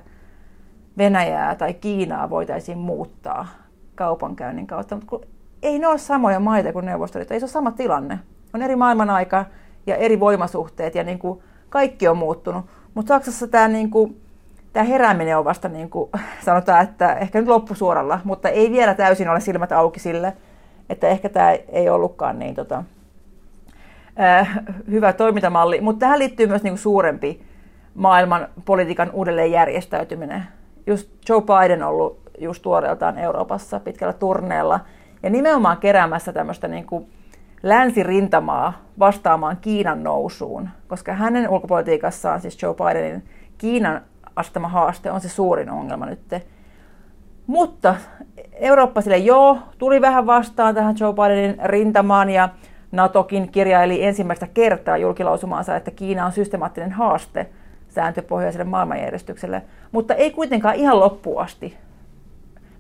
Venäjää 0.97 1.55
tai 1.55 1.73
Kiinaa 1.73 2.29
voitaisiin 2.29 2.77
muuttaa 2.77 3.47
kaupankäynnin 3.95 4.67
kautta. 4.67 4.95
Mutta 4.95 5.27
ei 5.63 5.79
ne 5.79 5.87
ole 5.87 5.97
samoja 5.97 6.39
maita 6.39 6.73
kuin 6.73 6.85
Neuvostoliitto, 6.85 7.33
ei 7.33 7.39
se 7.39 7.43
ole 7.43 7.51
sama 7.51 7.71
tilanne. 7.71 8.19
On 8.53 8.61
eri 8.61 8.75
maailman 8.75 9.09
aika 9.09 9.45
ja 9.87 9.95
eri 9.95 10.19
voimasuhteet 10.19 10.95
ja 10.95 11.03
niin 11.03 11.19
kuin 11.19 11.43
kaikki 11.69 12.07
on 12.07 12.17
muuttunut. 12.17 12.65
Mutta 12.93 13.13
Saksassa 13.13 13.47
tämä 13.47 13.67
niin 13.67 13.91
kuin, 13.91 14.21
tämä 14.73 14.83
herääminen 14.83 15.37
on 15.37 15.45
vasta 15.45 15.69
niin 15.69 15.89
kuin, 15.89 16.09
sanotaan, 16.45 16.83
että 16.83 17.13
ehkä 17.13 17.39
nyt 17.39 17.47
loppusuoralla, 17.47 18.19
mutta 18.23 18.49
ei 18.49 18.71
vielä 18.71 18.93
täysin 18.93 19.29
ole 19.29 19.39
silmät 19.39 19.71
auki 19.71 19.99
sille, 19.99 20.33
että 20.89 21.07
ehkä 21.07 21.29
tämä 21.29 21.51
ei 21.51 21.89
ollutkaan 21.89 22.39
niin 22.39 22.55
tota, 22.55 22.83
äh, 24.19 24.59
hyvä 24.89 25.13
toimintamalli. 25.13 25.81
Mutta 25.81 25.99
tähän 25.99 26.19
liittyy 26.19 26.47
myös 26.47 26.63
niin 26.63 26.71
kuin 26.71 26.79
suurempi 26.79 27.41
maailman 27.95 28.47
politiikan 28.65 29.11
uudelleenjärjestäytyminen. 29.11 30.43
Just 30.87 31.09
Joe 31.29 31.41
Biden 31.41 31.83
on 31.83 31.89
ollut 31.89 32.21
just 32.37 32.61
tuoreeltaan 32.61 33.17
Euroopassa 33.17 33.79
pitkällä 33.79 34.13
turneella 34.13 34.79
ja 35.23 35.29
nimenomaan 35.29 35.77
keräämässä 35.77 36.33
tämmöistä 36.33 36.67
niin 36.67 36.85
kuin 36.85 37.11
länsirintamaa 37.63 38.73
vastaamaan 38.99 39.57
Kiinan 39.57 40.03
nousuun, 40.03 40.69
koska 40.87 41.13
hänen 41.13 41.49
ulkopolitiikassaan, 41.49 42.41
siis 42.41 42.61
Joe 42.61 42.73
Bidenin 42.73 43.23
Kiinan 43.57 44.01
astama 44.35 44.67
haaste 44.67 45.11
on 45.11 45.21
se 45.21 45.29
suurin 45.29 45.69
ongelma 45.69 46.05
nyt. 46.05 46.19
Mutta 47.47 47.95
Eurooppa 48.53 49.01
sille 49.01 49.17
joo, 49.17 49.57
tuli 49.77 50.01
vähän 50.01 50.25
vastaan 50.25 50.75
tähän 50.75 50.95
Joe 50.99 51.13
Bidenin 51.13 51.57
rintamaan 51.63 52.29
ja 52.29 52.49
NATOkin 52.91 53.51
kirjaili 53.51 54.03
ensimmäistä 54.03 54.47
kertaa 54.47 54.97
julkilausumaansa, 54.97 55.75
että 55.75 55.91
Kiina 55.91 56.25
on 56.25 56.31
systemaattinen 56.31 56.91
haaste 56.91 57.49
sääntöpohjaiselle 57.89 58.63
maailmanjärjestykselle, 58.65 59.61
mutta 59.91 60.13
ei 60.13 60.31
kuitenkaan 60.31 60.75
ihan 60.75 60.99
loppuun 60.99 61.41
asti 61.41 61.77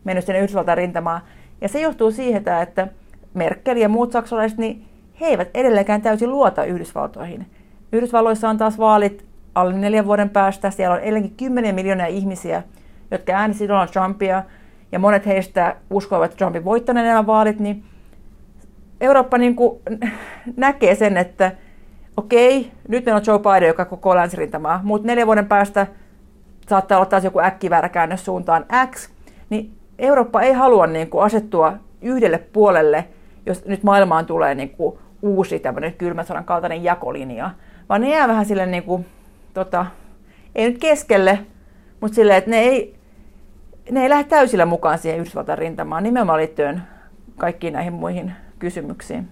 mennyt 0.03 0.25
sinne 0.25 0.39
Yhdysvaltain 0.39 0.77
rintamaan. 0.77 1.21
Ja 1.61 1.69
se 1.69 1.81
johtuu 1.81 2.11
siitä, 2.11 2.61
että 2.61 2.87
Merkel 3.33 3.77
ja 3.77 3.89
muut 3.89 4.11
saksalaiset, 4.11 4.57
niin 4.57 4.85
he 5.21 5.25
eivät 5.25 5.49
edelleenkään 5.53 6.01
täysin 6.01 6.31
luota 6.31 6.65
Yhdysvaltoihin. 6.65 7.45
Yhdysvalloissa 7.91 8.49
on 8.49 8.57
taas 8.57 8.77
vaalit 8.77 9.25
alle 9.55 9.73
neljän 9.73 10.05
vuoden 10.05 10.29
päästä. 10.29 10.71
Siellä 10.71 10.95
on 10.95 11.01
edelleenkin 11.01 11.37
kymmeniä 11.37 11.73
miljoonia 11.73 12.05
ihmisiä, 12.05 12.63
jotka 13.11 13.33
äänestivät 13.33 13.69
Donald 13.69 13.87
Trumpia, 13.87 14.43
ja 14.91 14.99
monet 14.99 15.25
heistä 15.25 15.75
uskoivat, 15.89 16.37
Trumpin 16.37 16.65
voittaneen 16.65 17.05
nämä 17.05 17.25
vaalit, 17.25 17.59
niin 17.59 17.83
Eurooppa 19.01 19.37
niin 19.37 19.55
kuin 19.55 19.79
näkee 20.57 20.95
sen, 20.95 21.17
että 21.17 21.51
okei, 22.17 22.71
nyt 22.87 23.05
meillä 23.05 23.17
on 23.17 23.23
Joe 23.27 23.39
Biden, 23.39 23.67
joka 23.67 23.85
koko 23.85 24.15
länsirintamaa, 24.15 24.79
mutta 24.83 25.07
neljän 25.07 25.27
vuoden 25.27 25.47
päästä 25.47 25.87
saattaa 26.69 26.97
olla 26.97 27.05
taas 27.05 27.23
joku 27.23 27.39
äkkiväärä 27.39 27.89
käännös 27.89 28.25
suuntaan 28.25 28.65
X, 28.91 29.09
niin 29.49 29.71
Eurooppa 30.01 30.41
ei 30.41 30.53
halua 30.53 30.87
niin 30.87 31.09
kuin 31.09 31.23
asettua 31.23 31.73
yhdelle 32.01 32.37
puolelle, 32.37 33.07
jos 33.45 33.65
nyt 33.65 33.83
maailmaan 33.83 34.25
tulee 34.25 34.55
niin 34.55 34.69
kuin 34.69 34.97
uusi 35.21 35.59
tämmöinen 35.59 35.93
kylmän 35.93 36.25
sodan 36.25 36.45
kaltainen 36.45 36.83
jakolinja, 36.83 37.51
vaan 37.89 38.01
ne 38.01 38.09
jää 38.09 38.27
vähän 38.27 38.45
sille 38.45 38.65
niin 38.65 38.83
kuin, 38.83 39.05
tota, 39.53 39.85
ei 40.55 40.69
nyt 40.69 40.77
keskelle, 40.77 41.39
mutta 42.01 42.15
silleen, 42.15 42.37
että 42.37 42.49
ne 42.49 42.59
ei, 42.59 42.95
ne 43.91 44.03
ei 44.03 44.09
lähde 44.09 44.23
täysillä 44.23 44.65
mukaan 44.65 44.97
siihen 44.97 45.19
Yhdysvaltain 45.19 45.57
rintamaan 45.57 46.03
nimenomaan 46.03 46.39
liittyen 46.39 46.81
kaikkiin 47.37 47.73
näihin 47.73 47.93
muihin 47.93 48.33
kysymyksiin. 48.59 49.27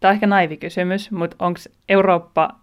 Tämä 0.00 0.10
on 0.10 0.14
ehkä 0.14 0.26
naivi 0.26 0.56
kysymys, 0.56 1.10
mutta 1.10 1.36
onko 1.38 1.60
Eurooppa, 1.88 2.59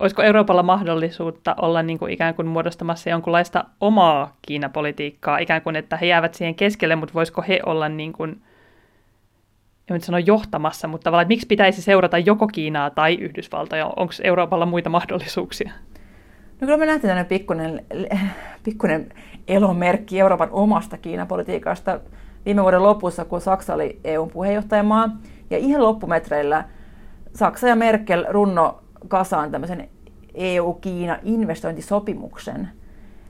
olisiko 0.00 0.22
Euroopalla 0.22 0.62
mahdollisuutta 0.62 1.56
olla 1.62 1.82
niin 1.82 1.98
kuin 1.98 2.12
ikään 2.12 2.34
kuin 2.34 2.48
muodostamassa 2.48 3.10
jonkunlaista 3.10 3.64
omaa 3.80 4.36
Kiinapolitiikkaa, 4.42 5.38
ikään 5.38 5.62
kuin 5.62 5.76
että 5.76 5.96
he 5.96 6.06
jäävät 6.06 6.34
siihen 6.34 6.54
keskelle, 6.54 6.96
mutta 6.96 7.14
voisiko 7.14 7.44
he 7.48 7.60
olla 7.66 7.88
niin 7.88 8.12
kuin, 8.12 8.30
en 9.90 9.94
nyt 9.94 10.02
sano 10.02 10.18
johtamassa, 10.18 10.88
mutta 10.88 11.04
tavallaan, 11.04 11.28
miksi 11.28 11.46
pitäisi 11.46 11.82
seurata 11.82 12.18
joko 12.18 12.46
Kiinaa 12.46 12.90
tai 12.90 13.14
Yhdysvaltoja? 13.14 13.86
Onko 13.86 14.12
Euroopalla 14.22 14.66
muita 14.66 14.90
mahdollisuuksia? 14.90 15.72
No 16.60 16.66
kyllä 16.66 16.76
me 16.76 16.86
nähtiin 16.86 17.08
tämmöinen 17.08 17.26
pikkuinen, 17.26 17.84
pikkuinen 18.62 19.12
elomerkki 19.48 20.20
Euroopan 20.20 20.48
omasta 20.52 20.98
Kiinapolitiikasta 20.98 22.00
viime 22.44 22.62
vuoden 22.62 22.82
lopussa, 22.82 23.24
kun 23.24 23.40
Saksa 23.40 23.74
oli 23.74 24.00
EUn 24.04 24.30
puheenjohtajamaa. 24.30 25.08
Ja 25.50 25.58
ihan 25.58 25.82
loppumetreillä 25.82 26.64
Saksa 27.34 27.68
ja 27.68 27.76
Merkel 27.76 28.24
runno 28.28 28.82
kasaan 29.08 29.50
tämmöisen 29.50 29.88
EU-Kiina 30.34 31.18
investointisopimuksen, 31.22 32.68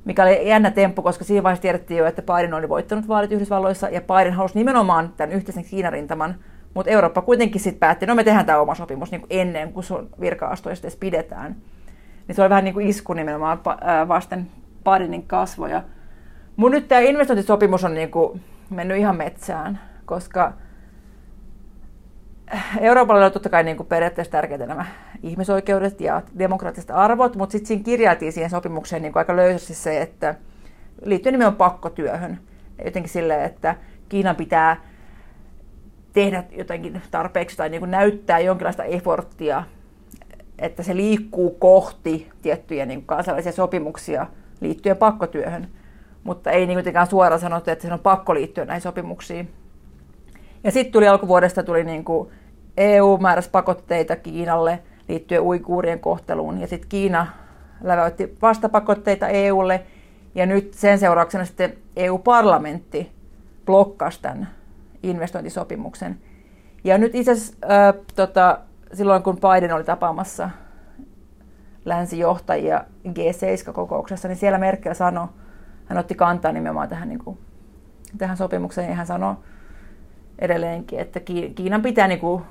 mikä 0.05 0.23
oli 0.23 0.49
jännä 0.49 0.71
temppu, 0.71 1.03
koska 1.03 1.25
siinä 1.25 1.43
vaiheessa 1.43 1.63
tiedettiin 1.63 1.99
jo, 1.99 2.07
että 2.07 2.23
Biden 2.23 2.55
oli 2.55 2.69
voittanut 2.69 3.09
vaalit 3.09 3.33
Yhdysvalloissa 3.33 3.89
ja 3.89 4.01
Biden 4.01 4.33
halusi 4.33 4.59
nimenomaan 4.59 5.13
tämän 5.17 5.33
yhteisen 5.33 5.65
Kiinarintaman, 5.65 6.35
mutta 6.75 6.91
Eurooppa 6.91 7.23
kuitenkin 7.23 7.61
sitten 7.61 7.81
päätti, 7.81 8.07
no 8.07 8.15
me 8.15 8.25
tehdään 8.25 8.47
tämä 8.47 8.61
oma 8.61 8.75
sopimus 8.75 9.11
niin 9.11 9.21
kuin 9.21 9.31
ennen 9.31 9.73
kuin 9.73 9.85
sun 9.85 10.09
virka-astoista 10.21 10.87
edes 10.87 10.97
pidetään. 10.97 11.57
Niin 12.29 12.37
se 12.37 12.43
oli 12.43 12.51
vähän 12.51 12.65
niin 12.65 12.75
kuin 12.75 12.87
isku 12.87 13.13
nimenomaan 13.13 13.61
vasten 14.09 14.47
Bidenin 14.85 15.27
kasvoja. 15.27 15.83
Mun 16.57 16.71
nyt 16.71 16.89
tämä 16.89 17.01
investointisopimus 17.01 17.85
on 17.85 17.95
niin 17.95 18.11
kuin 18.11 18.41
mennyt 18.71 18.99
ihan 18.99 19.17
metsään, 19.17 19.81
koska 20.05 20.53
Euroopalle 22.81 23.25
on 23.25 23.33
totta 23.33 23.49
kai 23.49 23.65
niin 23.65 23.77
kuin 23.77 23.87
periaatteessa 23.87 24.33
tärkeitä 24.33 24.67
nämä 24.67 24.87
ihmisoikeudet 25.23 26.01
ja 26.01 26.23
demokraattiset 26.39 26.91
arvot, 26.91 27.37
mutta 27.37 27.53
sitten 27.53 27.67
siinä 27.67 27.85
kirjailtiin 27.85 28.33
siihen 28.33 28.51
sopimukseen 28.51 29.03
niin 29.03 29.13
kuin 29.13 29.21
aika 29.21 29.37
löysästi 29.37 29.75
se, 29.75 30.03
että 30.03 30.35
liittyy 31.05 31.33
nimenomaan 31.33 31.57
pakkotyöhön. 31.57 32.41
Jotenkin 32.85 33.13
silleen, 33.13 33.45
että 33.45 33.75
Kiinan 34.09 34.37
pitää 34.37 34.77
tehdä 36.13 36.45
jotenkin 36.51 37.03
tarpeeksi 37.11 37.57
tai 37.57 37.69
niin 37.69 37.81
kuin 37.81 37.91
näyttää 37.91 38.39
jonkinlaista 38.39 38.85
efforttia, 38.85 39.65
että 40.59 40.83
se 40.83 40.97
liikkuu 40.97 41.51
kohti 41.51 42.31
tiettyjä 42.43 42.87
niin 42.87 42.99
kuin 42.99 43.07
kansainvälisiä 43.07 43.53
sopimuksia 43.53 44.27
liittyen 44.61 44.97
pakkotyöhön 44.97 45.69
mutta 46.25 46.51
ei 46.51 46.67
niin 46.67 46.77
kuitenkaan 46.77 47.07
suoraan 47.07 47.41
sanottu, 47.41 47.71
että 47.71 47.89
se 47.89 47.95
on 47.95 48.01
pakko 48.01 48.35
liittyä 48.35 48.65
näihin 48.65 48.83
sopimuksiin. 48.83 49.51
Ja 50.65 50.71
sitten 50.71 50.93
tuli 50.93 51.09
alkuvuodesta 51.09 51.63
tuli 51.63 51.85
niin 51.85 52.05
kuin 52.05 52.29
EU 52.77 53.19
määräsi 53.19 53.51
pakotteita 53.51 54.17
Kiinalle 54.17 54.83
liittyen 55.09 55.43
uikuurien 55.43 56.01
kohteluun, 56.01 56.61
ja 56.61 56.67
sitten 56.67 56.89
Kiina 56.89 57.27
läväytti 57.83 58.37
vastapakotteita 58.43 59.29
EUlle, 59.29 59.85
ja 60.35 60.47
nyt 60.47 60.75
sen 60.75 60.99
seurauksena 60.99 61.45
sitten 61.45 61.77
EU-parlamentti 61.97 63.13
blokkasi 63.67 64.23
tämän 64.23 64.49
investointisopimuksen. 65.03 66.19
Ja 66.85 66.99
nyt 66.99 67.15
itse 67.15 67.31
asiassa 67.31 67.57
äh, 67.65 67.95
tota, 68.15 68.59
silloin, 68.95 69.23
kun 69.23 69.39
Biden 69.41 69.75
oli 69.75 69.85
tapaamassa 69.85 70.51
länsijohtajia 71.85 72.85
G7-kokouksessa, 73.09 74.29
niin 74.29 74.37
siellä 74.37 74.59
Merkel 74.59 74.95
sanoi, 74.95 75.27
hän 75.87 75.99
otti 75.99 76.15
kantaa 76.15 76.53
nimenomaan 76.53 76.89
tähän, 76.89 77.09
niin 77.09 77.25
kuin, 77.25 77.39
tähän 78.19 78.37
sopimukseen 78.37 78.89
ja 78.89 78.95
hän 78.95 79.07
sanoi 79.07 79.35
edelleenkin, 80.41 80.99
että 81.01 81.21
Kiinan 81.55 81.83
pitää 81.83 82.09
niin 82.09 82.21
kuin, 82.21 82.43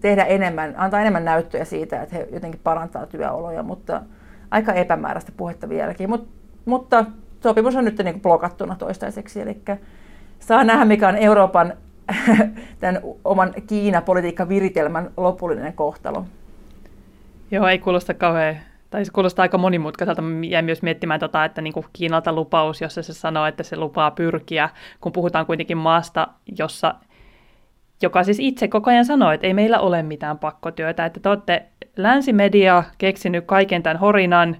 tehdä 0.00 0.24
enemmän, 0.24 0.74
antaa 0.76 1.00
enemmän 1.00 1.24
näyttöjä 1.24 1.64
siitä, 1.64 2.02
että 2.02 2.16
he 2.16 2.28
jotenkin 2.32 2.60
parantaa 2.64 3.06
työoloja, 3.06 3.62
mutta 3.62 4.02
aika 4.50 4.72
epämääräistä 4.72 5.32
puhetta 5.36 5.68
vieläkin. 5.68 6.10
Mut, 6.10 6.28
mutta 6.64 7.04
sopimus 7.42 7.76
on 7.76 7.84
nyt 7.84 7.98
niin 7.98 8.14
kuin 8.14 8.22
blokattuna 8.22 8.76
toistaiseksi, 8.76 9.40
eli 9.40 9.60
saa 10.38 10.64
nähdä, 10.64 10.84
mikä 10.84 11.08
on 11.08 11.16
Euroopan 11.16 11.72
tämän 12.80 13.00
oman 13.24 13.54
Kiina-politiikkaviritelmän 13.66 15.10
lopullinen 15.16 15.72
kohtalo. 15.72 16.24
Joo, 17.50 17.66
ei 17.66 17.78
kuulosta 17.78 18.14
kauhean 18.14 18.56
tai 18.94 19.04
se 19.04 19.12
kuulostaa 19.12 19.42
aika 19.42 19.58
monimutkaiselta. 19.58 20.22
Jäin 20.48 20.64
myös 20.64 20.82
miettimään, 20.82 21.20
tota, 21.20 21.44
että 21.44 21.62
niin 21.62 21.72
kuin 21.72 21.86
Kiinalta 21.92 22.32
lupaus, 22.32 22.80
jossa 22.80 23.02
se 23.02 23.12
sanoo, 23.12 23.46
että 23.46 23.62
se 23.62 23.76
lupaa 23.76 24.10
pyrkiä, 24.10 24.68
kun 25.00 25.12
puhutaan 25.12 25.46
kuitenkin 25.46 25.76
maasta, 25.76 26.28
jossa, 26.58 26.94
joka 28.02 28.24
siis 28.24 28.40
itse 28.40 28.68
koko 28.68 28.90
ajan 28.90 29.04
sanoo, 29.04 29.30
että 29.30 29.46
ei 29.46 29.54
meillä 29.54 29.78
ole 29.78 30.02
mitään 30.02 30.38
pakkotyötä, 30.38 31.06
että 31.06 31.20
te 31.20 31.28
olette 31.28 31.66
länsimedia 31.96 32.84
keksinyt 32.98 33.44
kaiken 33.46 33.82
tämän 33.82 33.96
horinan, 33.96 34.56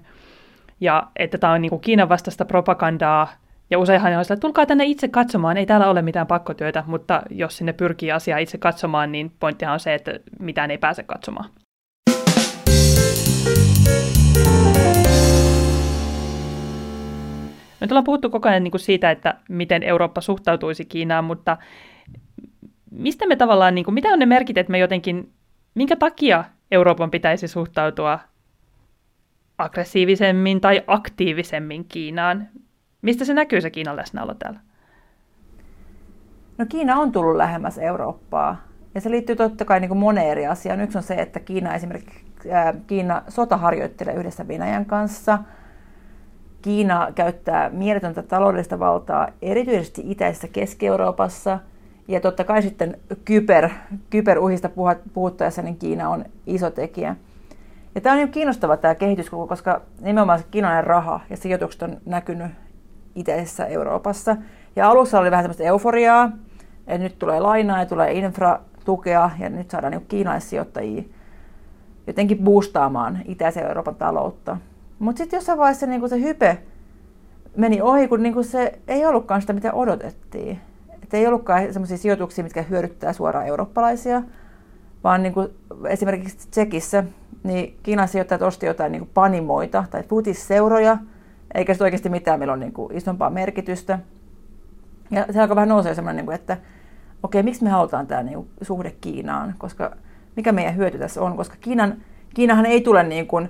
ja 0.79 1.07
että 1.15 1.37
tämä 1.37 1.53
on 1.53 1.61
niin 1.61 1.69
kuin 1.69 1.81
Kiinan 1.81 2.09
vastaista 2.09 2.45
propagandaa, 2.45 3.27
Ja 3.69 3.79
useinhan 3.79 4.13
on 4.13 4.25
sillä, 4.25 4.39
tulkaa 4.39 4.65
tänne 4.65 4.85
itse 4.85 5.07
katsomaan, 5.07 5.57
ei 5.57 5.65
täällä 5.65 5.89
ole 5.89 6.01
mitään 6.01 6.27
pakkotyötä, 6.27 6.83
mutta 6.87 7.21
jos 7.29 7.57
sinne 7.57 7.73
pyrkii 7.73 8.11
asiaa 8.11 8.37
itse 8.37 8.57
katsomaan, 8.57 9.11
niin 9.11 9.31
pointtihan 9.39 9.73
on 9.73 9.79
se, 9.79 9.93
että 9.93 10.19
mitään 10.39 10.71
ei 10.71 10.77
pääse 10.77 11.03
katsomaan. 11.03 11.49
Nyt 17.81 17.91
ollaan 17.91 18.03
puhuttu 18.03 18.29
koko 18.29 18.49
ajan 18.49 18.63
niin 18.63 18.71
kuin 18.71 18.81
siitä, 18.81 19.11
että 19.11 19.35
miten 19.49 19.83
Eurooppa 19.83 20.21
suhtautuisi 20.21 20.85
Kiinaan, 20.85 21.23
mutta 21.25 21.57
mistä 22.91 23.27
me 23.27 23.35
tavallaan, 23.35 23.75
niin 23.75 23.85
kuin, 23.85 23.95
mitä 23.95 24.09
on 24.09 24.19
ne 24.19 24.25
merkit, 24.25 24.57
että 24.57 24.71
me 24.71 24.77
jotenkin, 24.77 25.33
minkä 25.75 25.95
takia 25.95 26.43
Euroopan 26.71 27.11
pitäisi 27.11 27.47
suhtautua 27.47 28.19
aggressiivisemmin 29.57 30.61
tai 30.61 30.83
aktiivisemmin 30.87 31.85
Kiinaan? 31.85 32.47
Mistä 33.01 33.25
se 33.25 33.33
näkyy 33.33 33.61
se 33.61 33.69
Kiinan 33.69 33.95
läsnäolo 33.95 34.33
täällä? 34.33 34.59
No 36.57 36.65
Kiina 36.69 36.95
on 36.95 37.11
tullut 37.11 37.35
lähemmäs 37.35 37.77
Eurooppaa 37.77 38.67
ja 38.95 39.01
se 39.01 39.11
liittyy 39.11 39.35
totta 39.35 39.65
kai 39.65 39.79
niin 39.79 39.97
moneen 39.97 40.27
eri 40.27 40.47
asiaan. 40.47 40.81
Yksi 40.81 40.97
on 40.97 41.03
se, 41.03 41.13
että 41.13 41.39
Kiina 41.39 41.75
esimerkiksi 41.75 42.24
Kiina 42.87 43.21
sota 43.27 43.57
harjoittelee 43.57 44.13
yhdessä 44.13 44.47
Venäjän 44.47 44.85
kanssa. 44.85 45.39
Kiina 46.61 47.07
käyttää 47.15 47.69
mieletöntä 47.69 48.23
taloudellista 48.23 48.79
valtaa 48.79 49.27
erityisesti 49.41 50.01
itäisessä 50.05 50.47
Keski-Euroopassa. 50.47 51.59
Ja 52.07 52.19
totta 52.19 52.43
kai 52.43 52.61
sitten 52.61 52.97
kyber, 53.25 53.69
kyberuhista 54.09 54.69
puhuttaessa 55.13 55.61
niin 55.61 55.77
Kiina 55.77 56.09
on 56.09 56.25
iso 56.47 56.69
tekijä. 56.69 57.15
Ja 57.95 58.01
tämä 58.01 58.13
on 58.13 58.17
niin 58.17 58.31
kiinnostava 58.31 58.77
tämä 58.77 58.95
kehitys, 58.95 59.29
koska 59.29 59.81
nimenomaan 60.01 60.39
se 60.39 60.45
kiinalainen 60.51 60.83
raha 60.83 61.19
ja 61.29 61.37
sijoitukset 61.37 61.83
on 61.83 61.97
näkynyt 62.05 62.51
itäisessä 63.15 63.65
Euroopassa. 63.65 64.37
Ja 64.75 64.89
alussa 64.89 65.19
oli 65.19 65.31
vähän 65.31 65.43
semmoista 65.43 65.63
euforiaa, 65.63 66.31
että 66.87 67.03
nyt 67.03 67.19
tulee 67.19 67.39
lainaa 67.39 67.79
ja 67.79 67.85
tulee 67.85 68.13
infratukea 68.13 69.31
ja 69.39 69.49
nyt 69.49 69.69
saadaan 69.69 69.91
niin 69.91 70.05
kiinalaissijoittajia 70.07 71.03
jotenkin 72.07 72.37
boostaamaan 72.37 73.19
itäisen 73.25 73.67
Euroopan 73.67 73.95
taloutta. 73.95 74.57
Mutta 74.99 75.17
sitten 75.17 75.37
jossain 75.37 75.57
vaiheessa 75.57 75.85
niin 75.85 76.09
se 76.09 76.21
hype 76.21 76.57
meni 77.57 77.81
ohi, 77.81 78.07
kun 78.07 78.23
niin 78.23 78.43
se 78.43 78.79
ei 78.87 79.05
ollutkaan 79.05 79.41
sitä, 79.41 79.53
mitä 79.53 79.73
odotettiin. 79.73 80.59
Et 81.03 81.13
ei 81.13 81.27
ollutkaan 81.27 81.73
sellaisia 81.73 81.97
sijoituksia, 81.97 82.43
mitkä 82.43 82.61
hyödyttää 82.61 83.13
suoraan 83.13 83.47
eurooppalaisia, 83.47 84.23
vaan 85.03 85.23
niin 85.23 85.33
esimerkiksi 85.87 86.49
Tsekissä 86.49 87.03
niin 87.43 87.77
Kiinan 87.83 88.07
sijoittajat 88.07 88.41
osti 88.41 88.65
jotain 88.65 88.91
niin 88.91 89.09
panimoita 89.13 89.85
tai 89.91 90.03
futisseuroja, 90.03 90.97
eikä 91.53 91.73
se 91.73 91.83
oikeasti 91.83 92.09
mitään, 92.09 92.39
meillä 92.39 92.53
on 92.53 92.59
niin 92.59 92.73
isompaa 92.91 93.29
merkitystä. 93.29 93.99
Ja 95.11 95.25
se 95.31 95.41
alkoi 95.41 95.55
vähän 95.55 95.69
nousee 95.69 95.95
semmoinen, 95.95 96.17
niin 96.17 96.25
kuin, 96.25 96.35
että 96.35 96.57
okei, 97.23 97.43
miksi 97.43 97.63
me 97.63 97.69
halutaan 97.69 98.07
tämä 98.07 98.23
niin 98.23 98.35
kuin, 98.35 98.47
suhde 98.61 98.95
Kiinaan, 99.01 99.55
koska 99.57 99.91
mikä 100.35 100.51
meidän 100.51 100.75
hyöty 100.75 100.97
tässä 100.97 101.21
on, 101.21 101.37
koska 101.37 101.55
Kiinan, 101.61 101.97
Kiinahan 102.33 102.65
ei 102.65 102.81
tule 102.81 103.03
niin 103.03 103.27
kuin, 103.27 103.49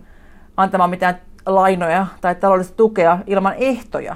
antamaan 0.57 0.89
mitään 0.89 1.17
lainoja 1.45 2.07
tai 2.21 2.35
taloudellista 2.35 2.77
tukea 2.77 3.19
ilman 3.27 3.53
ehtoja. 3.57 4.15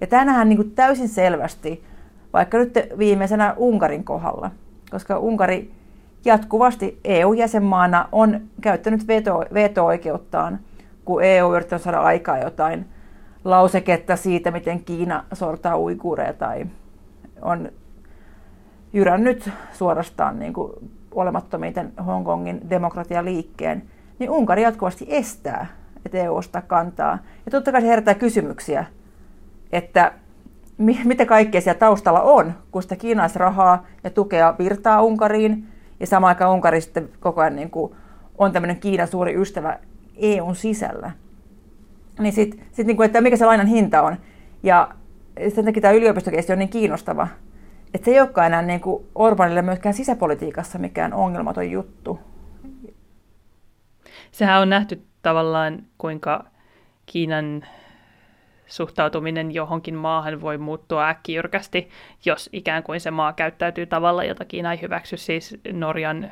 Ja 0.00 0.06
tämä 0.06 0.24
nähdään 0.24 0.48
niin 0.48 0.56
kuin 0.56 0.70
täysin 0.70 1.08
selvästi, 1.08 1.84
vaikka 2.32 2.58
nyt 2.58 2.74
viimeisenä 2.98 3.54
Unkarin 3.56 4.04
kohdalla, 4.04 4.50
koska 4.90 5.18
Unkari 5.18 5.72
jatkuvasti 6.24 7.00
EU-jäsenmaana 7.04 8.08
on 8.12 8.40
käyttänyt 8.60 9.06
veto, 9.06 9.44
veto-oikeuttaan, 9.54 10.58
kun 11.04 11.22
EU 11.24 11.54
yrittää 11.54 11.78
saada 11.78 12.00
aikaa 12.00 12.38
jotain 12.38 12.86
lauseketta 13.44 14.16
siitä, 14.16 14.50
miten 14.50 14.84
Kiina 14.84 15.24
sortaa 15.32 15.78
uikuureja 15.78 16.32
tai 16.32 16.66
on 17.42 17.72
jyrännyt 18.92 19.50
suorastaan 19.72 20.38
niin 20.38 20.52
kuin 20.52 20.72
olemattomiten 21.14 21.92
Hongkongin 22.06 22.70
demokratialiikkeen, 22.70 23.82
niin 24.18 24.30
Unkari 24.30 24.62
jatkuvasti 24.62 25.06
estää, 25.08 25.66
että 26.06 26.18
EU 26.18 26.36
ostaa 26.36 26.62
kantaa. 26.62 27.18
Ja 27.46 27.50
totta 27.50 27.72
kai 27.72 27.80
se 27.80 27.86
herättää 27.86 28.14
kysymyksiä, 28.14 28.84
että 29.72 30.12
mitä 31.04 31.26
kaikkea 31.26 31.60
siellä 31.60 31.78
taustalla 31.78 32.20
on, 32.20 32.52
kun 32.70 32.82
sitä 32.82 32.96
kiinaisrahaa 32.96 33.86
ja 34.04 34.10
tukea 34.10 34.54
virtaa 34.58 35.02
Unkariin, 35.02 35.68
ja 36.00 36.06
samaan 36.06 36.28
aikaan 36.28 36.52
Unkari 36.52 36.80
sitten 36.80 37.08
koko 37.20 37.40
ajan 37.40 37.56
niin 37.56 37.70
kuin 37.70 37.94
on 38.38 38.52
tämmöinen 38.52 38.80
Kiinan 38.80 39.08
suuri 39.08 39.34
ystävä 39.34 39.78
EUn 40.16 40.56
sisällä. 40.56 41.10
Niin 42.18 42.32
sitten 42.32 42.60
sit 42.72 42.86
niin 42.86 42.96
kuin, 42.96 43.06
että 43.06 43.20
mikä 43.20 43.36
se 43.36 43.46
lainan 43.46 43.66
hinta 43.66 44.02
on. 44.02 44.16
Ja 44.62 44.88
sen 45.54 45.64
takia 45.64 45.82
tämä 45.82 45.94
yliopistokeissi 45.94 46.52
on 46.52 46.58
niin 46.58 46.68
kiinnostava, 46.68 47.28
että 47.94 48.04
se 48.04 48.10
ei 48.10 48.20
olekaan 48.20 48.46
enää 48.46 48.62
niin 48.62 48.80
kuin 48.80 49.06
Orbanille 49.14 49.62
myöskään 49.62 49.94
sisäpolitiikassa 49.94 50.78
mikään 50.78 51.14
ongelmaton 51.14 51.70
juttu. 51.70 52.20
Sehän 54.30 54.60
on 54.60 54.70
nähty 54.70 55.02
tavallaan, 55.22 55.82
kuinka 55.98 56.44
Kiinan 57.06 57.64
suhtautuminen 58.66 59.54
johonkin 59.54 59.94
maahan 59.94 60.40
voi 60.40 60.58
muuttua 60.58 61.08
äkkijyrkästi, 61.08 61.88
jos 62.24 62.50
ikään 62.52 62.82
kuin 62.82 63.00
se 63.00 63.10
maa 63.10 63.32
käyttäytyy 63.32 63.86
tavalla, 63.86 64.24
jota 64.24 64.44
Kiina 64.44 64.72
ei 64.72 64.80
hyväksy, 64.82 65.16
siis 65.16 65.56
Norjan 65.72 66.30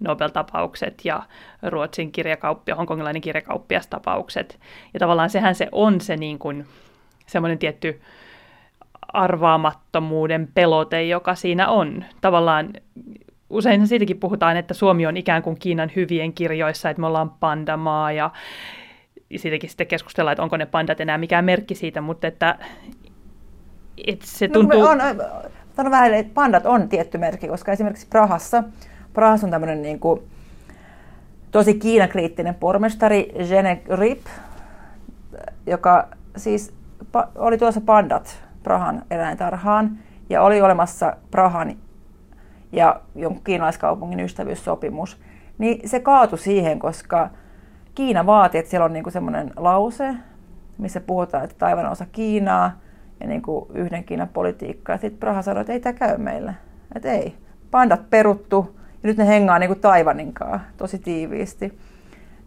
Nobel-tapaukset 0.00 1.04
ja 1.04 1.22
Ruotsin 1.62 2.12
kirjakauppia, 2.12 2.74
hongkongilainen 2.74 3.22
kirjakauppiastapaukset. 3.22 4.60
Ja 4.94 5.00
tavallaan 5.00 5.30
sehän 5.30 5.54
se 5.54 5.68
on 5.72 6.00
se 6.00 6.16
niin 6.16 6.38
kuin, 6.38 6.66
semmoinen 7.26 7.58
tietty 7.58 8.00
arvaamattomuuden 9.14 10.48
pelote, 10.54 11.02
joka 11.04 11.34
siinä 11.34 11.68
on. 11.68 12.04
Tavallaan 12.20 12.72
usein 13.50 13.86
siitäkin 13.86 14.20
puhutaan, 14.20 14.56
että 14.56 14.74
Suomi 14.74 15.06
on 15.06 15.16
ikään 15.16 15.42
kuin 15.42 15.58
Kiinan 15.58 15.90
hyvien 15.96 16.32
kirjoissa, 16.32 16.90
että 16.90 17.00
me 17.00 17.06
ollaan 17.06 17.30
pandamaa 17.30 18.12
ja 18.12 18.30
siitäkin 19.36 19.70
sitten 19.70 19.86
keskustellaan, 19.86 20.32
että 20.32 20.42
onko 20.42 20.56
ne 20.56 20.66
pandat 20.66 21.00
enää 21.00 21.18
mikään 21.18 21.44
merkki 21.44 21.74
siitä, 21.74 22.00
mutta 22.00 22.26
että, 22.26 22.58
että 24.06 24.26
se 24.26 24.46
no, 24.46 24.52
tuntuu... 24.52 24.82
No, 24.82 24.88
on, 24.88 25.00
on 25.78 25.90
vähän, 25.90 26.14
että 26.14 26.34
pandat 26.34 26.66
on 26.66 26.88
tietty 26.88 27.18
merkki, 27.18 27.48
koska 27.48 27.72
esimerkiksi 27.72 28.06
Prahassa, 28.10 28.64
Prahassa 29.12 29.46
on 29.46 29.50
tämmöinen 29.50 29.82
niin 29.82 30.00
kuin, 30.00 30.20
tosi 31.50 31.74
kiinakriittinen 31.74 32.54
pormestari 32.54 33.32
Jene 33.50 33.82
Rip, 33.88 34.26
joka 35.66 36.08
siis 36.36 36.74
oli 37.34 37.58
tuossa 37.58 37.80
pandat 37.80 38.43
Prahan 38.64 39.02
eläintarhaan 39.10 39.98
ja 40.30 40.42
oli 40.42 40.62
olemassa 40.62 41.16
Prahan 41.30 41.76
ja 42.72 43.00
jonkun 43.14 43.44
kiinalaiskaupungin 43.44 44.20
ystävyyssopimus, 44.20 45.20
niin 45.58 45.88
se 45.88 46.00
kaatui 46.00 46.38
siihen, 46.38 46.78
koska 46.78 47.30
Kiina 47.94 48.26
vaatii, 48.26 48.58
että 48.58 48.70
siellä 48.70 48.84
on 48.84 48.92
niinku 48.92 49.10
semmoinen 49.10 49.50
lause, 49.56 50.14
missä 50.78 51.00
puhutaan, 51.00 51.44
että 51.44 51.56
taivaan 51.58 51.92
osa 51.92 52.06
Kiinaa 52.12 52.80
ja 53.20 53.26
niinku 53.26 53.70
yhden 53.74 54.04
Kiinan 54.04 54.28
politiikkaa. 54.28 54.96
Sitten 54.96 55.20
Praha 55.20 55.42
sanoi, 55.42 55.60
että 55.60 55.72
ei 55.72 55.80
tämä 55.80 55.92
käy 55.92 56.18
meille. 56.18 56.54
Että 56.94 57.12
ei. 57.12 57.34
Pandat 57.70 58.10
peruttu 58.10 58.76
ja 59.02 59.08
nyt 59.08 59.16
ne 59.16 59.26
hengaa 59.26 59.58
niinku 59.58 59.74
Taivaninkaan 59.74 60.60
tosi 60.76 60.98
tiiviisti. 60.98 61.78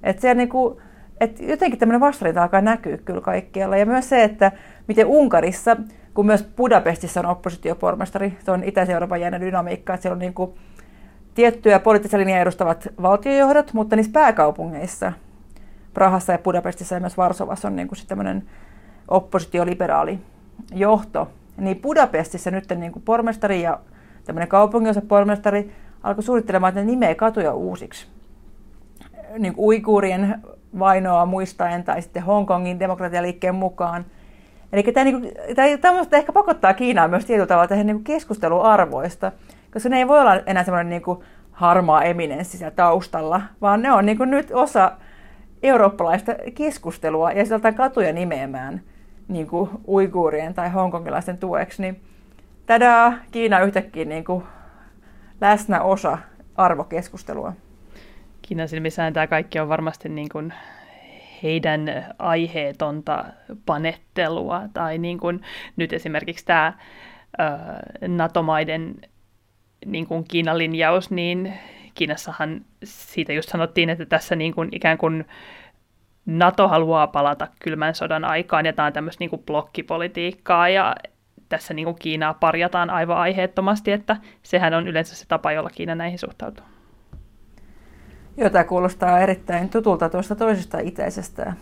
Että 0.03 0.21
se 0.21 0.33
niinku, 0.33 0.81
et 1.19 1.39
jotenkin 1.39 1.79
tämmöinen 1.79 2.01
vastarinta 2.01 2.43
alkaa 2.43 2.61
näkyä 2.61 2.97
kyllä 2.97 3.21
kaikkialla. 3.21 3.77
Ja 3.77 3.85
myös 3.85 4.09
se, 4.09 4.23
että 4.23 4.51
miten 4.87 5.05
Unkarissa, 5.05 5.77
kun 6.17 6.25
myös 6.25 6.43
Budapestissa 6.55 7.19
on 7.19 7.25
oppositiopormestari, 7.25 8.37
se 8.45 8.51
on 8.51 8.63
Itä-Euroopan 8.63 9.21
jännä 9.21 9.41
dynamiikka, 9.41 9.93
että 9.93 10.01
siellä 10.01 10.13
on 10.13 10.19
niinku 10.19 10.57
tiettyjä 11.35 11.79
poliittisia 11.79 12.19
linjaa 12.19 12.39
edustavat 12.39 12.87
valtiojohdot, 13.01 13.73
mutta 13.73 13.95
niissä 13.95 14.11
pääkaupungeissa 14.11 15.13
Prahassa 15.93 16.31
ja 16.31 16.37
Budapestissa 16.37 16.95
ja 16.95 17.01
myös 17.01 17.17
Varsovassa 17.17 17.67
on 17.67 17.75
niin 17.75 17.87
kuin 17.87 17.99
tämmöinen 18.07 18.43
oppositioliberaali 19.07 20.19
johto. 20.73 21.27
Niin 21.57 21.81
Budapestissa 21.81 22.51
nyt 22.51 22.69
niin 22.75 22.91
kuin 22.91 23.03
pormestari 23.03 23.61
ja 23.61 23.79
tämmöinen 24.25 24.49
kaupunginosa 24.49 25.01
pormestari 25.01 25.71
alkoi 26.03 26.23
suunnittelemaan, 26.23 26.69
että 26.69 26.81
ne 26.81 26.85
nimeä 26.85 27.15
katuja 27.15 27.53
uusiksi. 27.53 28.07
Niin 29.39 29.55
kuin 29.55 29.65
uikuurien 29.65 30.41
vainoa 30.79 31.25
muistaen 31.25 31.83
tai 31.83 32.01
sitten 32.01 32.23
Hongkongin 32.23 32.79
demokratialiikkeen 32.79 33.55
mukaan. 33.55 34.05
Eli 34.73 34.83
tämä, 34.83 35.03
niin 35.03 35.21
kuin, 35.21 35.31
tämä 35.81 35.99
ehkä 36.11 36.31
pakottaa 36.31 36.73
Kiinaa 36.73 37.07
myös 37.07 37.25
tietyllä 37.25 37.47
tavalla 37.47 37.67
tähän 37.67 37.85
niin 37.85 38.03
keskusteluarvoista, 38.03 39.31
koska 39.73 39.89
ne 39.89 39.97
ei 39.97 40.07
voi 40.07 40.19
olla 40.19 40.35
enää 40.35 40.63
semmoinen 40.63 40.89
niin 40.89 41.17
harmaa 41.51 42.03
eminenssi 42.03 42.57
siellä 42.57 42.75
taustalla, 42.75 43.41
vaan 43.61 43.81
ne 43.81 43.91
on 43.91 44.05
niin 44.05 44.17
kuin 44.17 44.31
nyt 44.31 44.51
osa 44.51 44.91
eurooppalaista 45.63 46.35
keskustelua 46.55 47.31
ja 47.31 47.45
sieltä 47.45 47.71
katuja 47.71 48.13
nimeämään 48.13 48.81
niin 49.27 49.47
kuin 49.47 49.69
uiguurien 49.87 50.53
tai 50.53 50.69
hongkongilaisten 50.69 51.37
tueksi, 51.37 51.81
niin 51.81 52.01
tätä 52.65 53.13
Kiina 53.31 53.59
yhtäkkiä 53.59 54.05
niin 54.05 54.25
kuin 54.25 54.43
läsnä 55.41 55.81
osa 55.81 56.17
arvokeskustelua. 56.55 57.53
Kiinan 58.41 58.69
silmissään 58.69 59.13
tämä 59.13 59.27
kaikki 59.27 59.59
on 59.59 59.69
varmasti 59.69 60.09
niin 60.09 60.29
kuin 60.29 60.53
heidän 61.43 62.13
aiheetonta 62.19 63.25
panettelua. 63.65 64.61
Tai 64.73 64.97
niin 64.97 65.19
kuin 65.19 65.41
nyt 65.75 65.93
esimerkiksi 65.93 66.45
tämä 66.45 66.73
NATO-maiden 68.07 68.95
niin 69.85 70.07
kuin 70.07 70.23
Kiinan 70.23 70.57
linjaus, 70.57 71.11
niin 71.11 71.53
Kiinassahan 71.95 72.61
siitä 72.83 73.33
just 73.33 73.49
sanottiin, 73.49 73.89
että 73.89 74.05
tässä 74.05 74.35
niin 74.35 74.53
kuin 74.53 74.69
ikään 74.71 74.97
kuin 74.97 75.25
NATO 76.25 76.67
haluaa 76.67 77.07
palata 77.07 77.47
kylmän 77.63 77.95
sodan 77.95 78.25
aikaan 78.25 78.65
ja 78.65 78.73
tämä 78.73 78.85
on 78.85 78.93
tämmöistä 78.93 79.21
niin 79.21 79.29
kuin 79.29 79.43
blokkipolitiikkaa 79.43 80.69
ja 80.69 80.95
tässä 81.49 81.73
niin 81.73 81.85
kuin 81.85 81.97
Kiinaa 81.99 82.33
parjataan 82.33 82.89
aivan 82.89 83.17
aiheettomasti, 83.17 83.91
että 83.91 84.17
sehän 84.43 84.73
on 84.73 84.87
yleensä 84.87 85.15
se 85.15 85.25
tapa, 85.27 85.51
jolla 85.51 85.69
Kiina 85.69 85.95
näihin 85.95 86.19
suhtautuu. 86.19 86.65
Tämä 88.51 88.63
kuulostaa 88.63 89.19
erittäin 89.19 89.69
tutulta 89.69 90.09
tuosta 90.09 90.35
toisesta 90.35 90.79
itäisestä 90.79 91.53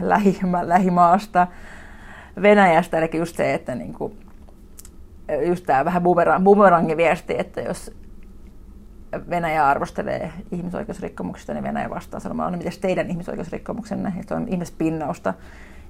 lähimä, 0.00 0.68
lähimaasta, 0.68 1.46
Venäjästä, 2.42 2.98
eli 2.98 3.10
just 3.14 3.36
se, 3.36 3.54
että 3.54 3.74
niin 3.74 3.92
kuin, 3.92 4.18
just 5.46 5.66
tämä 5.66 5.84
vähän 5.84 6.02
bumerang, 6.02 6.44
bumerangin 6.44 6.96
viesti, 6.96 7.34
että 7.38 7.60
jos 7.60 7.90
Venäjä 9.30 9.68
arvostelee 9.68 10.32
ihmisoikeusrikkomuksista, 10.52 11.54
niin 11.54 11.64
Venäjä 11.64 11.90
vastaa 11.90 12.20
sanomalla, 12.20 12.50
no 12.50 12.56
miten 12.56 12.72
teidän 12.80 13.10
ihmisoikeusrikkomuksenne, 13.10 14.12
että 14.20 14.36
on 14.36 14.48
ihmispinnausta, 14.48 15.34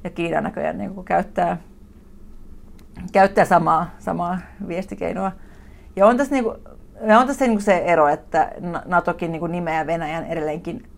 ja 0.04 0.10
Kiina 0.10 0.40
näköjään 0.40 0.78
niin 0.78 0.94
kuin 0.94 1.04
käyttää, 1.04 1.56
käyttää 3.12 3.44
samaa, 3.44 3.90
samaa 3.98 4.38
viestikeinoa. 4.68 5.32
Ja 5.96 6.06
on 6.06 6.16
tässä, 6.16 6.34
niin 6.34 6.44
kuin, 6.44 6.56
ja 7.00 7.18
on 7.18 7.26
tässä 7.26 7.46
niin 7.46 7.60
se 7.60 7.76
ero, 7.76 8.08
että 8.08 8.52
NATOkin 8.84 9.32
niin 9.32 9.52
nimeää 9.52 9.86
Venäjän 9.86 10.26
edelleenkin 10.26 10.88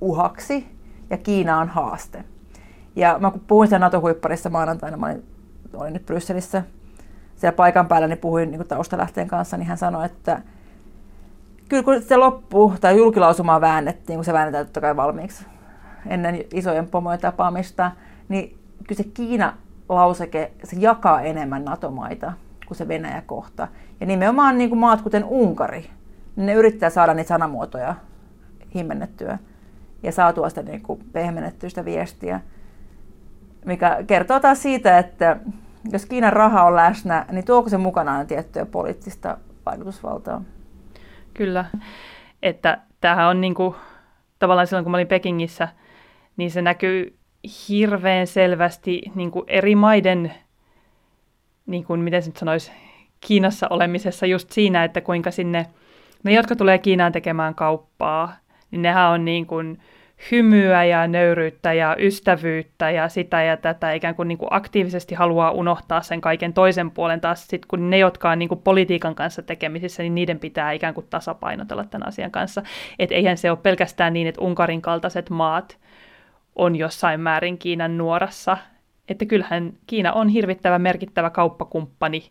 uhaksi, 0.00 0.68
ja 1.10 1.16
Kiina 1.16 1.58
on 1.58 1.68
haaste. 1.68 2.24
Ja 2.96 3.18
mä 3.18 3.30
kun 3.30 3.40
puhuin 3.46 3.68
siellä 3.68 3.86
NATO-huipparissa 3.86 4.50
maanantaina, 4.50 4.96
mä 4.96 5.06
olin, 5.06 5.24
olin 5.74 5.92
nyt 5.92 6.06
Brysselissä 6.06 6.62
siellä 7.36 7.56
paikan 7.56 7.88
päällä, 7.88 8.08
niin 8.08 8.18
puhuin 8.18 8.50
niin 8.50 8.68
taustalähteen 8.68 9.28
kanssa, 9.28 9.56
niin 9.56 9.66
hän 9.66 9.78
sanoi, 9.78 10.06
että 10.06 10.42
kyllä 11.68 11.82
kun 11.82 12.02
se 12.02 12.16
loppuu, 12.16 12.74
tai 12.80 12.96
julkilausumaa 12.96 13.60
väännettiin, 13.60 14.16
kun 14.16 14.24
se 14.24 14.32
väännetään 14.32 14.66
totta 14.66 14.80
kai 14.80 14.96
valmiiksi 14.96 15.46
ennen 16.06 16.44
isojen 16.54 16.86
pomojen 16.86 17.20
tapaamista, 17.20 17.90
niin 18.28 18.58
kyllä 18.88 19.02
se 19.02 19.04
Kiina-lauseke, 19.04 20.52
se 20.64 20.76
jakaa 20.78 21.20
enemmän 21.20 21.64
NATO-maita 21.64 22.32
kuin 22.68 22.78
se 22.78 22.88
Venäjä-kohta. 22.88 23.68
Ja 24.00 24.06
nimenomaan 24.06 24.58
niin 24.58 24.70
kuin 24.70 24.78
maat 24.78 25.02
kuten 25.02 25.24
Unkari, 25.24 25.90
niin 26.36 26.46
ne 26.46 26.54
yrittää 26.54 26.90
saada 26.90 27.14
niitä 27.14 27.28
sanamuotoja 27.28 27.94
himmennettyä 28.74 29.38
ja 30.02 30.12
saatua 30.12 30.48
sitä 30.48 30.62
niin 30.62 30.82
kuin 30.82 31.00
pehmennettyä 31.12 31.68
sitä 31.68 31.84
viestiä, 31.84 32.40
mikä 33.64 33.98
kertoo 34.06 34.40
taas 34.40 34.62
siitä, 34.62 34.98
että 34.98 35.36
jos 35.92 36.06
Kiinan 36.06 36.32
raha 36.32 36.64
on 36.64 36.76
läsnä, 36.76 37.26
niin 37.30 37.44
tuoko 37.44 37.68
se 37.68 37.78
mukanaan 37.78 38.26
tiettyä 38.26 38.66
poliittista 38.66 39.38
vaikutusvaltaa? 39.66 40.42
Kyllä, 41.34 41.64
että 42.42 42.78
tämähän 43.00 43.28
on 43.28 43.40
niin 43.40 43.54
kuin, 43.54 43.74
tavallaan 44.38 44.66
silloin, 44.66 44.84
kun 44.84 44.90
mä 44.90 44.96
olin 44.96 45.06
Pekingissä, 45.06 45.68
niin 46.36 46.50
se 46.50 46.62
näkyy 46.62 47.18
hirveän 47.68 48.26
selvästi 48.26 49.02
niin 49.14 49.30
kuin 49.30 49.44
eri 49.48 49.74
maiden, 49.74 50.34
niin 51.68 51.84
kuin, 51.84 52.00
miten 52.00 52.22
se 52.22 52.28
nyt 52.28 52.36
sanoisi, 52.36 52.72
Kiinassa 53.20 53.66
olemisessa 53.70 54.26
just 54.26 54.50
siinä, 54.50 54.84
että 54.84 55.00
kuinka 55.00 55.30
sinne, 55.30 55.66
ne 56.22 56.32
jotka 56.32 56.56
tulee 56.56 56.78
Kiinaan 56.78 57.12
tekemään 57.12 57.54
kauppaa, 57.54 58.36
niin 58.70 58.82
nehän 58.82 59.10
on 59.10 59.24
niin 59.24 59.46
kuin, 59.46 59.78
hymyä 60.30 60.84
ja 60.84 61.06
nöyryyttä 61.06 61.72
ja 61.72 61.96
ystävyyttä 61.98 62.90
ja 62.90 63.08
sitä 63.08 63.42
ja 63.42 63.56
tätä, 63.56 63.92
ikään 63.92 64.14
kuin, 64.14 64.28
niin 64.28 64.38
kuin 64.38 64.48
aktiivisesti 64.50 65.14
haluaa 65.14 65.50
unohtaa 65.50 66.02
sen 66.02 66.20
kaiken 66.20 66.52
toisen 66.52 66.90
puolen 66.90 67.20
taas 67.20 67.46
sit, 67.48 67.66
kun 67.66 67.90
ne, 67.90 67.98
jotka 67.98 68.30
on 68.30 68.38
niin 68.38 68.48
kuin 68.48 68.62
politiikan 68.62 69.14
kanssa 69.14 69.42
tekemisissä, 69.42 70.02
niin 70.02 70.14
niiden 70.14 70.38
pitää 70.38 70.72
ikään 70.72 70.94
kuin 70.94 71.06
tasapainotella 71.10 71.84
tämän 71.84 72.08
asian 72.08 72.30
kanssa. 72.30 72.62
Että 72.98 73.14
eihän 73.14 73.36
se 73.36 73.50
ole 73.50 73.58
pelkästään 73.62 74.12
niin, 74.12 74.26
että 74.26 74.40
Unkarin 74.40 74.82
kaltaiset 74.82 75.30
maat 75.30 75.78
on 76.56 76.76
jossain 76.76 77.20
määrin 77.20 77.58
Kiinan 77.58 77.98
nuorassa, 77.98 78.56
että 79.08 79.24
kyllähän 79.24 79.72
Kiina 79.86 80.12
on 80.12 80.28
hirvittävä 80.28 80.78
merkittävä 80.78 81.30
kauppakumppani 81.30 82.30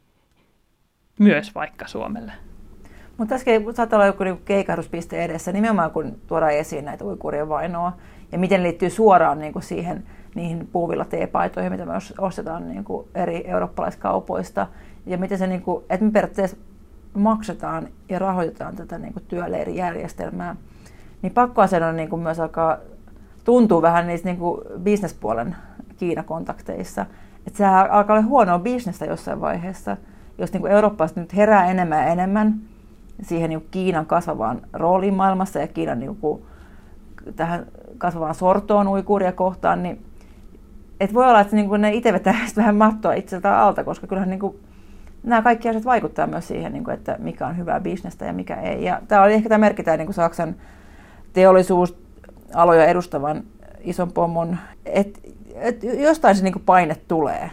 myös 1.20 1.56
vaikka 1.56 1.88
Suomelle. 1.88 2.32
Mutta 3.18 3.36
tässäkin 3.36 3.76
saattaa 3.76 3.98
olla 3.98 4.06
joku 4.06 4.24
niinku 4.24 4.42
keikahduspiste 4.46 5.24
edessä, 5.24 5.52
nimenomaan 5.52 5.92
kun 5.92 6.16
tuodaan 6.28 6.52
esiin 6.52 6.86
näitä 6.86 7.06
uikurien 7.06 7.50
vainoa, 7.50 7.94
ja 8.32 8.38
miten 8.38 8.64
liittyy 8.64 8.90
suoraan 8.90 9.40
niinku 9.40 9.62
siihen, 9.62 10.04
niihin 10.36 10.68
puuvilla 10.72 11.06
teepaitoihin, 11.06 11.72
mitä 11.72 11.86
me 11.86 11.94
ostetaan 12.18 12.68
niinku 12.68 13.08
eri 13.16 13.48
eurooppalaiskaupoista, 13.48 14.68
ja 15.06 15.18
miten 15.18 15.38
se, 15.38 15.48
niinku, 15.48 15.86
että 15.90 16.06
me 16.06 16.12
periaatteessa 16.12 16.58
maksetaan 17.14 17.88
ja 18.10 18.20
rahoitetaan 18.20 18.76
tätä 18.76 18.98
niinku 18.98 19.20
työleirijärjestelmää, 19.20 20.56
niin 21.22 21.34
pakkoasen 21.34 21.84
on 21.84 21.96
niinku 21.96 22.18
myös 22.18 22.40
alkaa 22.40 22.78
tuntuu 23.44 23.82
vähän 23.82 24.08
niistä 24.08 24.30
niinku 24.30 24.62
bisnespuolen 24.80 25.56
Kiinakontakteissa, 25.98 27.06
että 27.48 27.58
sehän 27.58 27.92
alkaa 27.92 28.18
olla 28.18 28.28
huonoa 28.28 28.60
bisnestä 28.60 29.06
jossain 29.06 29.42
vaiheessa, 29.42 29.98
jos 30.38 30.54
niinku 30.54 30.68
eurooppalaiset 30.68 31.18
nyt 31.18 31.36
herää 31.36 31.66
enemmän 31.66 32.00
ja 32.00 32.08
enemmän, 32.08 32.60
siihen 33.22 33.50
niin 33.50 33.68
Kiinan 33.72 34.06
kasvavaan 34.06 34.62
rooliin 34.74 35.14
maailmassa 35.14 35.60
ja 35.60 35.68
Kiinan 35.68 36.00
niin 36.00 36.16
kuin, 36.16 36.42
tähän 37.36 37.66
kasvavaan 37.98 38.36
sortoon 38.36 38.88
uikuuria 38.88 39.32
kohtaan, 39.32 39.84
niin 39.84 40.06
et 41.00 41.14
voi 41.14 41.26
olla, 41.26 41.40
että 41.40 41.56
niin 41.56 41.70
kuin 41.70 41.82
ne 41.82 41.94
itse 41.94 42.14
vetää 42.14 42.36
vähän 42.58 42.76
mattoa 42.76 43.14
itseltään 43.14 43.60
alta, 43.60 43.84
koska 43.84 44.08
kyllähän 44.08 44.30
niin 44.30 44.40
kuin, 44.40 44.60
nämä 45.24 45.42
kaikki 45.42 45.70
asiat 45.70 45.86
vaikuttaa 45.86 46.28
myös 46.28 46.48
siihen, 46.48 46.74
niin 46.74 46.84
kuin, 46.84 46.94
että 46.94 47.16
mikä 47.20 47.48
on 47.48 47.58
hyvää 47.58 47.80
bisnestä 47.80 48.26
ja 48.26 48.34
mikä 48.34 48.56
ei. 48.56 48.84
Ja 48.84 49.02
tämä 49.08 49.24
oli 49.24 49.34
ehkä 49.34 49.50
tämä 49.50 49.66
merkitään 49.66 49.98
niin 49.98 50.08
kuin 50.08 50.14
Saksan 50.14 50.56
teollisuusaloja 51.34 52.86
edustavan 52.86 53.44
ison 53.82 54.12
pomon, 54.12 54.58
että 54.86 55.20
et 55.62 55.84
jostain 55.84 56.36
se 56.36 56.44
niin 56.44 56.54
kuin 56.54 56.64
paine 56.66 56.96
tulee, 57.08 57.52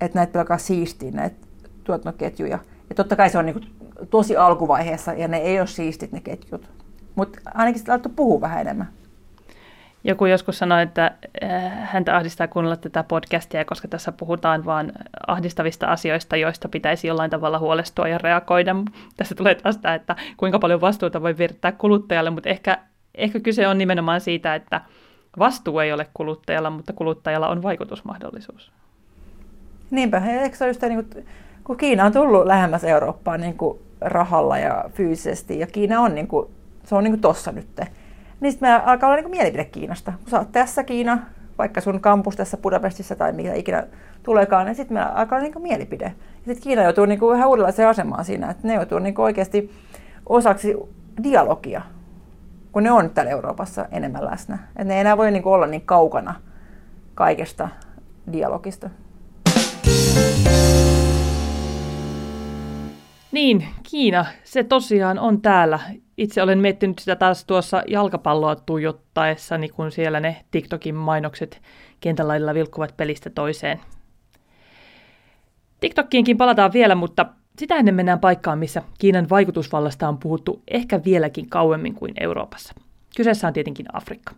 että 0.00 0.18
näitä 0.18 0.38
alkaa 0.40 0.58
siistiä 0.58 1.10
näitä 1.10 1.36
tuotantoketjuja. 1.84 2.58
Ja 2.88 2.94
totta 2.94 3.16
kai 3.16 3.30
se 3.30 3.38
on 3.38 3.46
niin 3.46 3.54
kuin 3.54 3.66
tosi 4.10 4.36
alkuvaiheessa 4.36 5.12
ja 5.12 5.28
ne 5.28 5.36
ei 5.36 5.58
ole 5.58 5.66
siistit 5.66 6.12
ne 6.12 6.20
ketjut. 6.20 6.70
Mutta 7.14 7.40
ainakin 7.54 7.78
sitten 7.78 7.92
laittoi 7.92 8.12
puhua 8.16 8.40
vähän 8.40 8.60
enemmän. 8.60 8.88
Joku 10.04 10.26
joskus 10.26 10.58
sanoi, 10.58 10.82
että 10.82 11.10
äh, 11.44 11.72
häntä 11.92 12.16
ahdistaa 12.16 12.48
kuunnella 12.48 12.76
tätä 12.76 13.02
podcastia, 13.02 13.64
koska 13.64 13.88
tässä 13.88 14.12
puhutaan 14.12 14.64
vain 14.64 14.92
ahdistavista 15.26 15.86
asioista, 15.86 16.36
joista 16.36 16.68
pitäisi 16.68 17.06
jollain 17.06 17.30
tavalla 17.30 17.58
huolestua 17.58 18.08
ja 18.08 18.18
reagoida. 18.18 18.76
Tässä 19.16 19.34
tulee 19.34 19.54
taas 19.54 19.78
tämä, 19.78 19.94
että 19.94 20.16
kuinka 20.36 20.58
paljon 20.58 20.80
vastuuta 20.80 21.22
voi 21.22 21.38
virittää 21.38 21.72
kuluttajalle, 21.72 22.30
mutta 22.30 22.48
ehkä, 22.48 22.78
ehkä 23.14 23.40
kyse 23.40 23.68
on 23.68 23.78
nimenomaan 23.78 24.20
siitä, 24.20 24.54
että 24.54 24.80
vastuu 25.38 25.78
ei 25.78 25.92
ole 25.92 26.06
kuluttajalla, 26.14 26.70
mutta 26.70 26.92
kuluttajalla 26.92 27.48
on 27.48 27.62
vaikutusmahdollisuus. 27.62 28.72
Niinpä, 29.90 30.22
eikö 30.26 30.56
se 30.56 30.68
just 30.68 30.82
niin 30.82 31.04
kuin, 31.04 31.26
kun 31.64 31.76
Kiina 31.76 32.04
on 32.04 32.12
tullut 32.12 32.46
lähemmäs 32.46 32.84
Eurooppaa 32.84 33.36
niin 33.36 33.56
kuin 33.56 33.78
rahalla 34.00 34.58
ja 34.58 34.84
fyysisesti, 34.92 35.58
ja 35.58 35.66
Kiina 35.66 36.00
on, 36.00 36.14
niin 36.14 36.28
kuin, 36.28 36.50
se 36.84 36.94
on 36.94 37.04
niin 37.04 37.12
kuin 37.12 37.20
tossa 37.20 37.52
nyt. 37.52 37.80
Niin 38.40 38.52
sitten 38.52 38.68
meillä 38.68 38.84
alkaa 38.86 39.08
olla 39.08 39.16
niin 39.16 39.24
kuin 39.24 39.36
mielipide 39.36 39.64
Kiinasta. 39.64 40.12
Kun 40.20 40.30
sä 40.30 40.38
oot 40.38 40.52
tässä 40.52 40.84
Kiina, 40.84 41.18
vaikka 41.58 41.80
sun 41.80 42.00
kampus 42.00 42.36
tässä 42.36 42.56
Budapestissa 42.56 43.16
tai 43.16 43.32
mitä 43.32 43.54
ikinä 43.54 43.86
tuleekaan, 44.22 44.66
niin 44.66 44.74
sitten 44.74 44.94
meillä 44.94 45.10
alkaa 45.10 45.36
olla 45.36 45.42
niin 45.42 45.52
kuin 45.52 45.62
mielipide. 45.62 46.04
Ja 46.04 46.12
sitten 46.46 46.62
Kiina 46.62 46.82
joutuu 46.82 47.06
niin 47.06 47.18
kuin 47.18 47.32
vähän 47.32 47.48
uudenlaiseen 47.48 47.88
asemaan 47.88 48.24
siinä, 48.24 48.50
että 48.50 48.68
ne 48.68 48.74
joutuu 48.74 48.98
niin 48.98 49.14
kuin 49.14 49.24
oikeasti 49.24 49.72
osaksi 50.26 50.76
dialogia, 51.22 51.82
kun 52.72 52.82
ne 52.82 52.90
on 52.90 53.10
täällä 53.10 53.30
Euroopassa 53.30 53.86
enemmän 53.90 54.24
läsnä. 54.24 54.58
Että 54.68 54.84
ne 54.84 54.94
ei 54.94 55.00
enää 55.00 55.16
voi 55.16 55.30
niin 55.30 55.42
kuin 55.42 55.52
olla 55.52 55.66
niin 55.66 55.86
kaukana 55.86 56.34
kaikesta 57.14 57.68
dialogista. 58.32 58.90
Niin, 63.32 63.66
Kiina, 63.90 64.24
se 64.44 64.64
tosiaan 64.64 65.18
on 65.18 65.42
täällä. 65.42 65.78
Itse 66.16 66.42
olen 66.42 66.58
miettinyt 66.58 66.98
sitä 66.98 67.16
taas 67.16 67.44
tuossa 67.44 67.82
jalkapalloa 67.88 68.56
tuijottaessani, 68.56 69.68
kun 69.68 69.92
siellä 69.92 70.20
ne 70.20 70.44
TikTokin 70.50 70.94
mainokset 70.94 71.62
kentällä 72.00 72.54
vilkkuvat 72.54 72.96
pelistä 72.96 73.30
toiseen. 73.30 73.80
TikTokkiinkin 75.80 76.36
palataan 76.36 76.72
vielä, 76.72 76.94
mutta 76.94 77.26
sitä 77.58 77.76
ennen 77.76 77.94
mennään 77.94 78.20
paikkaan, 78.20 78.58
missä 78.58 78.82
Kiinan 78.98 79.30
vaikutusvallasta 79.30 80.08
on 80.08 80.18
puhuttu 80.18 80.62
ehkä 80.68 81.04
vieläkin 81.04 81.48
kauemmin 81.48 81.94
kuin 81.94 82.12
Euroopassa. 82.20 82.74
Kyseessä 83.16 83.46
on 83.46 83.52
tietenkin 83.52 83.86
Afrikka. 83.92 84.34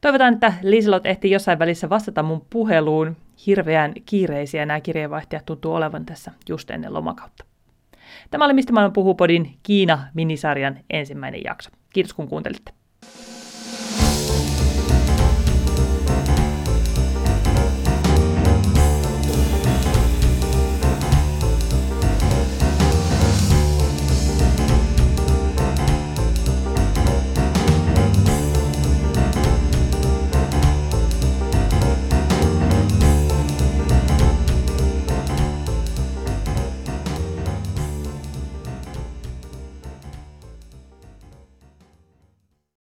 Toivotaan, 0.00 0.34
että 0.34 0.52
Liselot 0.62 1.06
ehti 1.06 1.30
jossain 1.30 1.58
välissä 1.58 1.88
vastata 1.88 2.22
mun 2.22 2.46
puheluun. 2.50 3.16
Hirveän 3.46 3.92
kiireisiä 4.06 4.66
nämä 4.66 4.80
kirjeenvaihtajat 4.80 5.46
tuntuu 5.46 5.74
olevan 5.74 6.06
tässä 6.06 6.32
just 6.48 6.70
ennen 6.70 6.94
lomakautta. 6.94 7.44
Tämä 8.30 8.44
oli 8.44 8.52
Mistä 8.52 8.72
maailma 8.72 8.92
puhuu 8.92 9.14
podin 9.14 9.58
Kiina-minisarjan 9.62 10.78
ensimmäinen 10.90 11.40
jakso. 11.44 11.70
Kiitos 11.92 12.14
kun 12.14 12.28
kuuntelitte. 12.28 12.72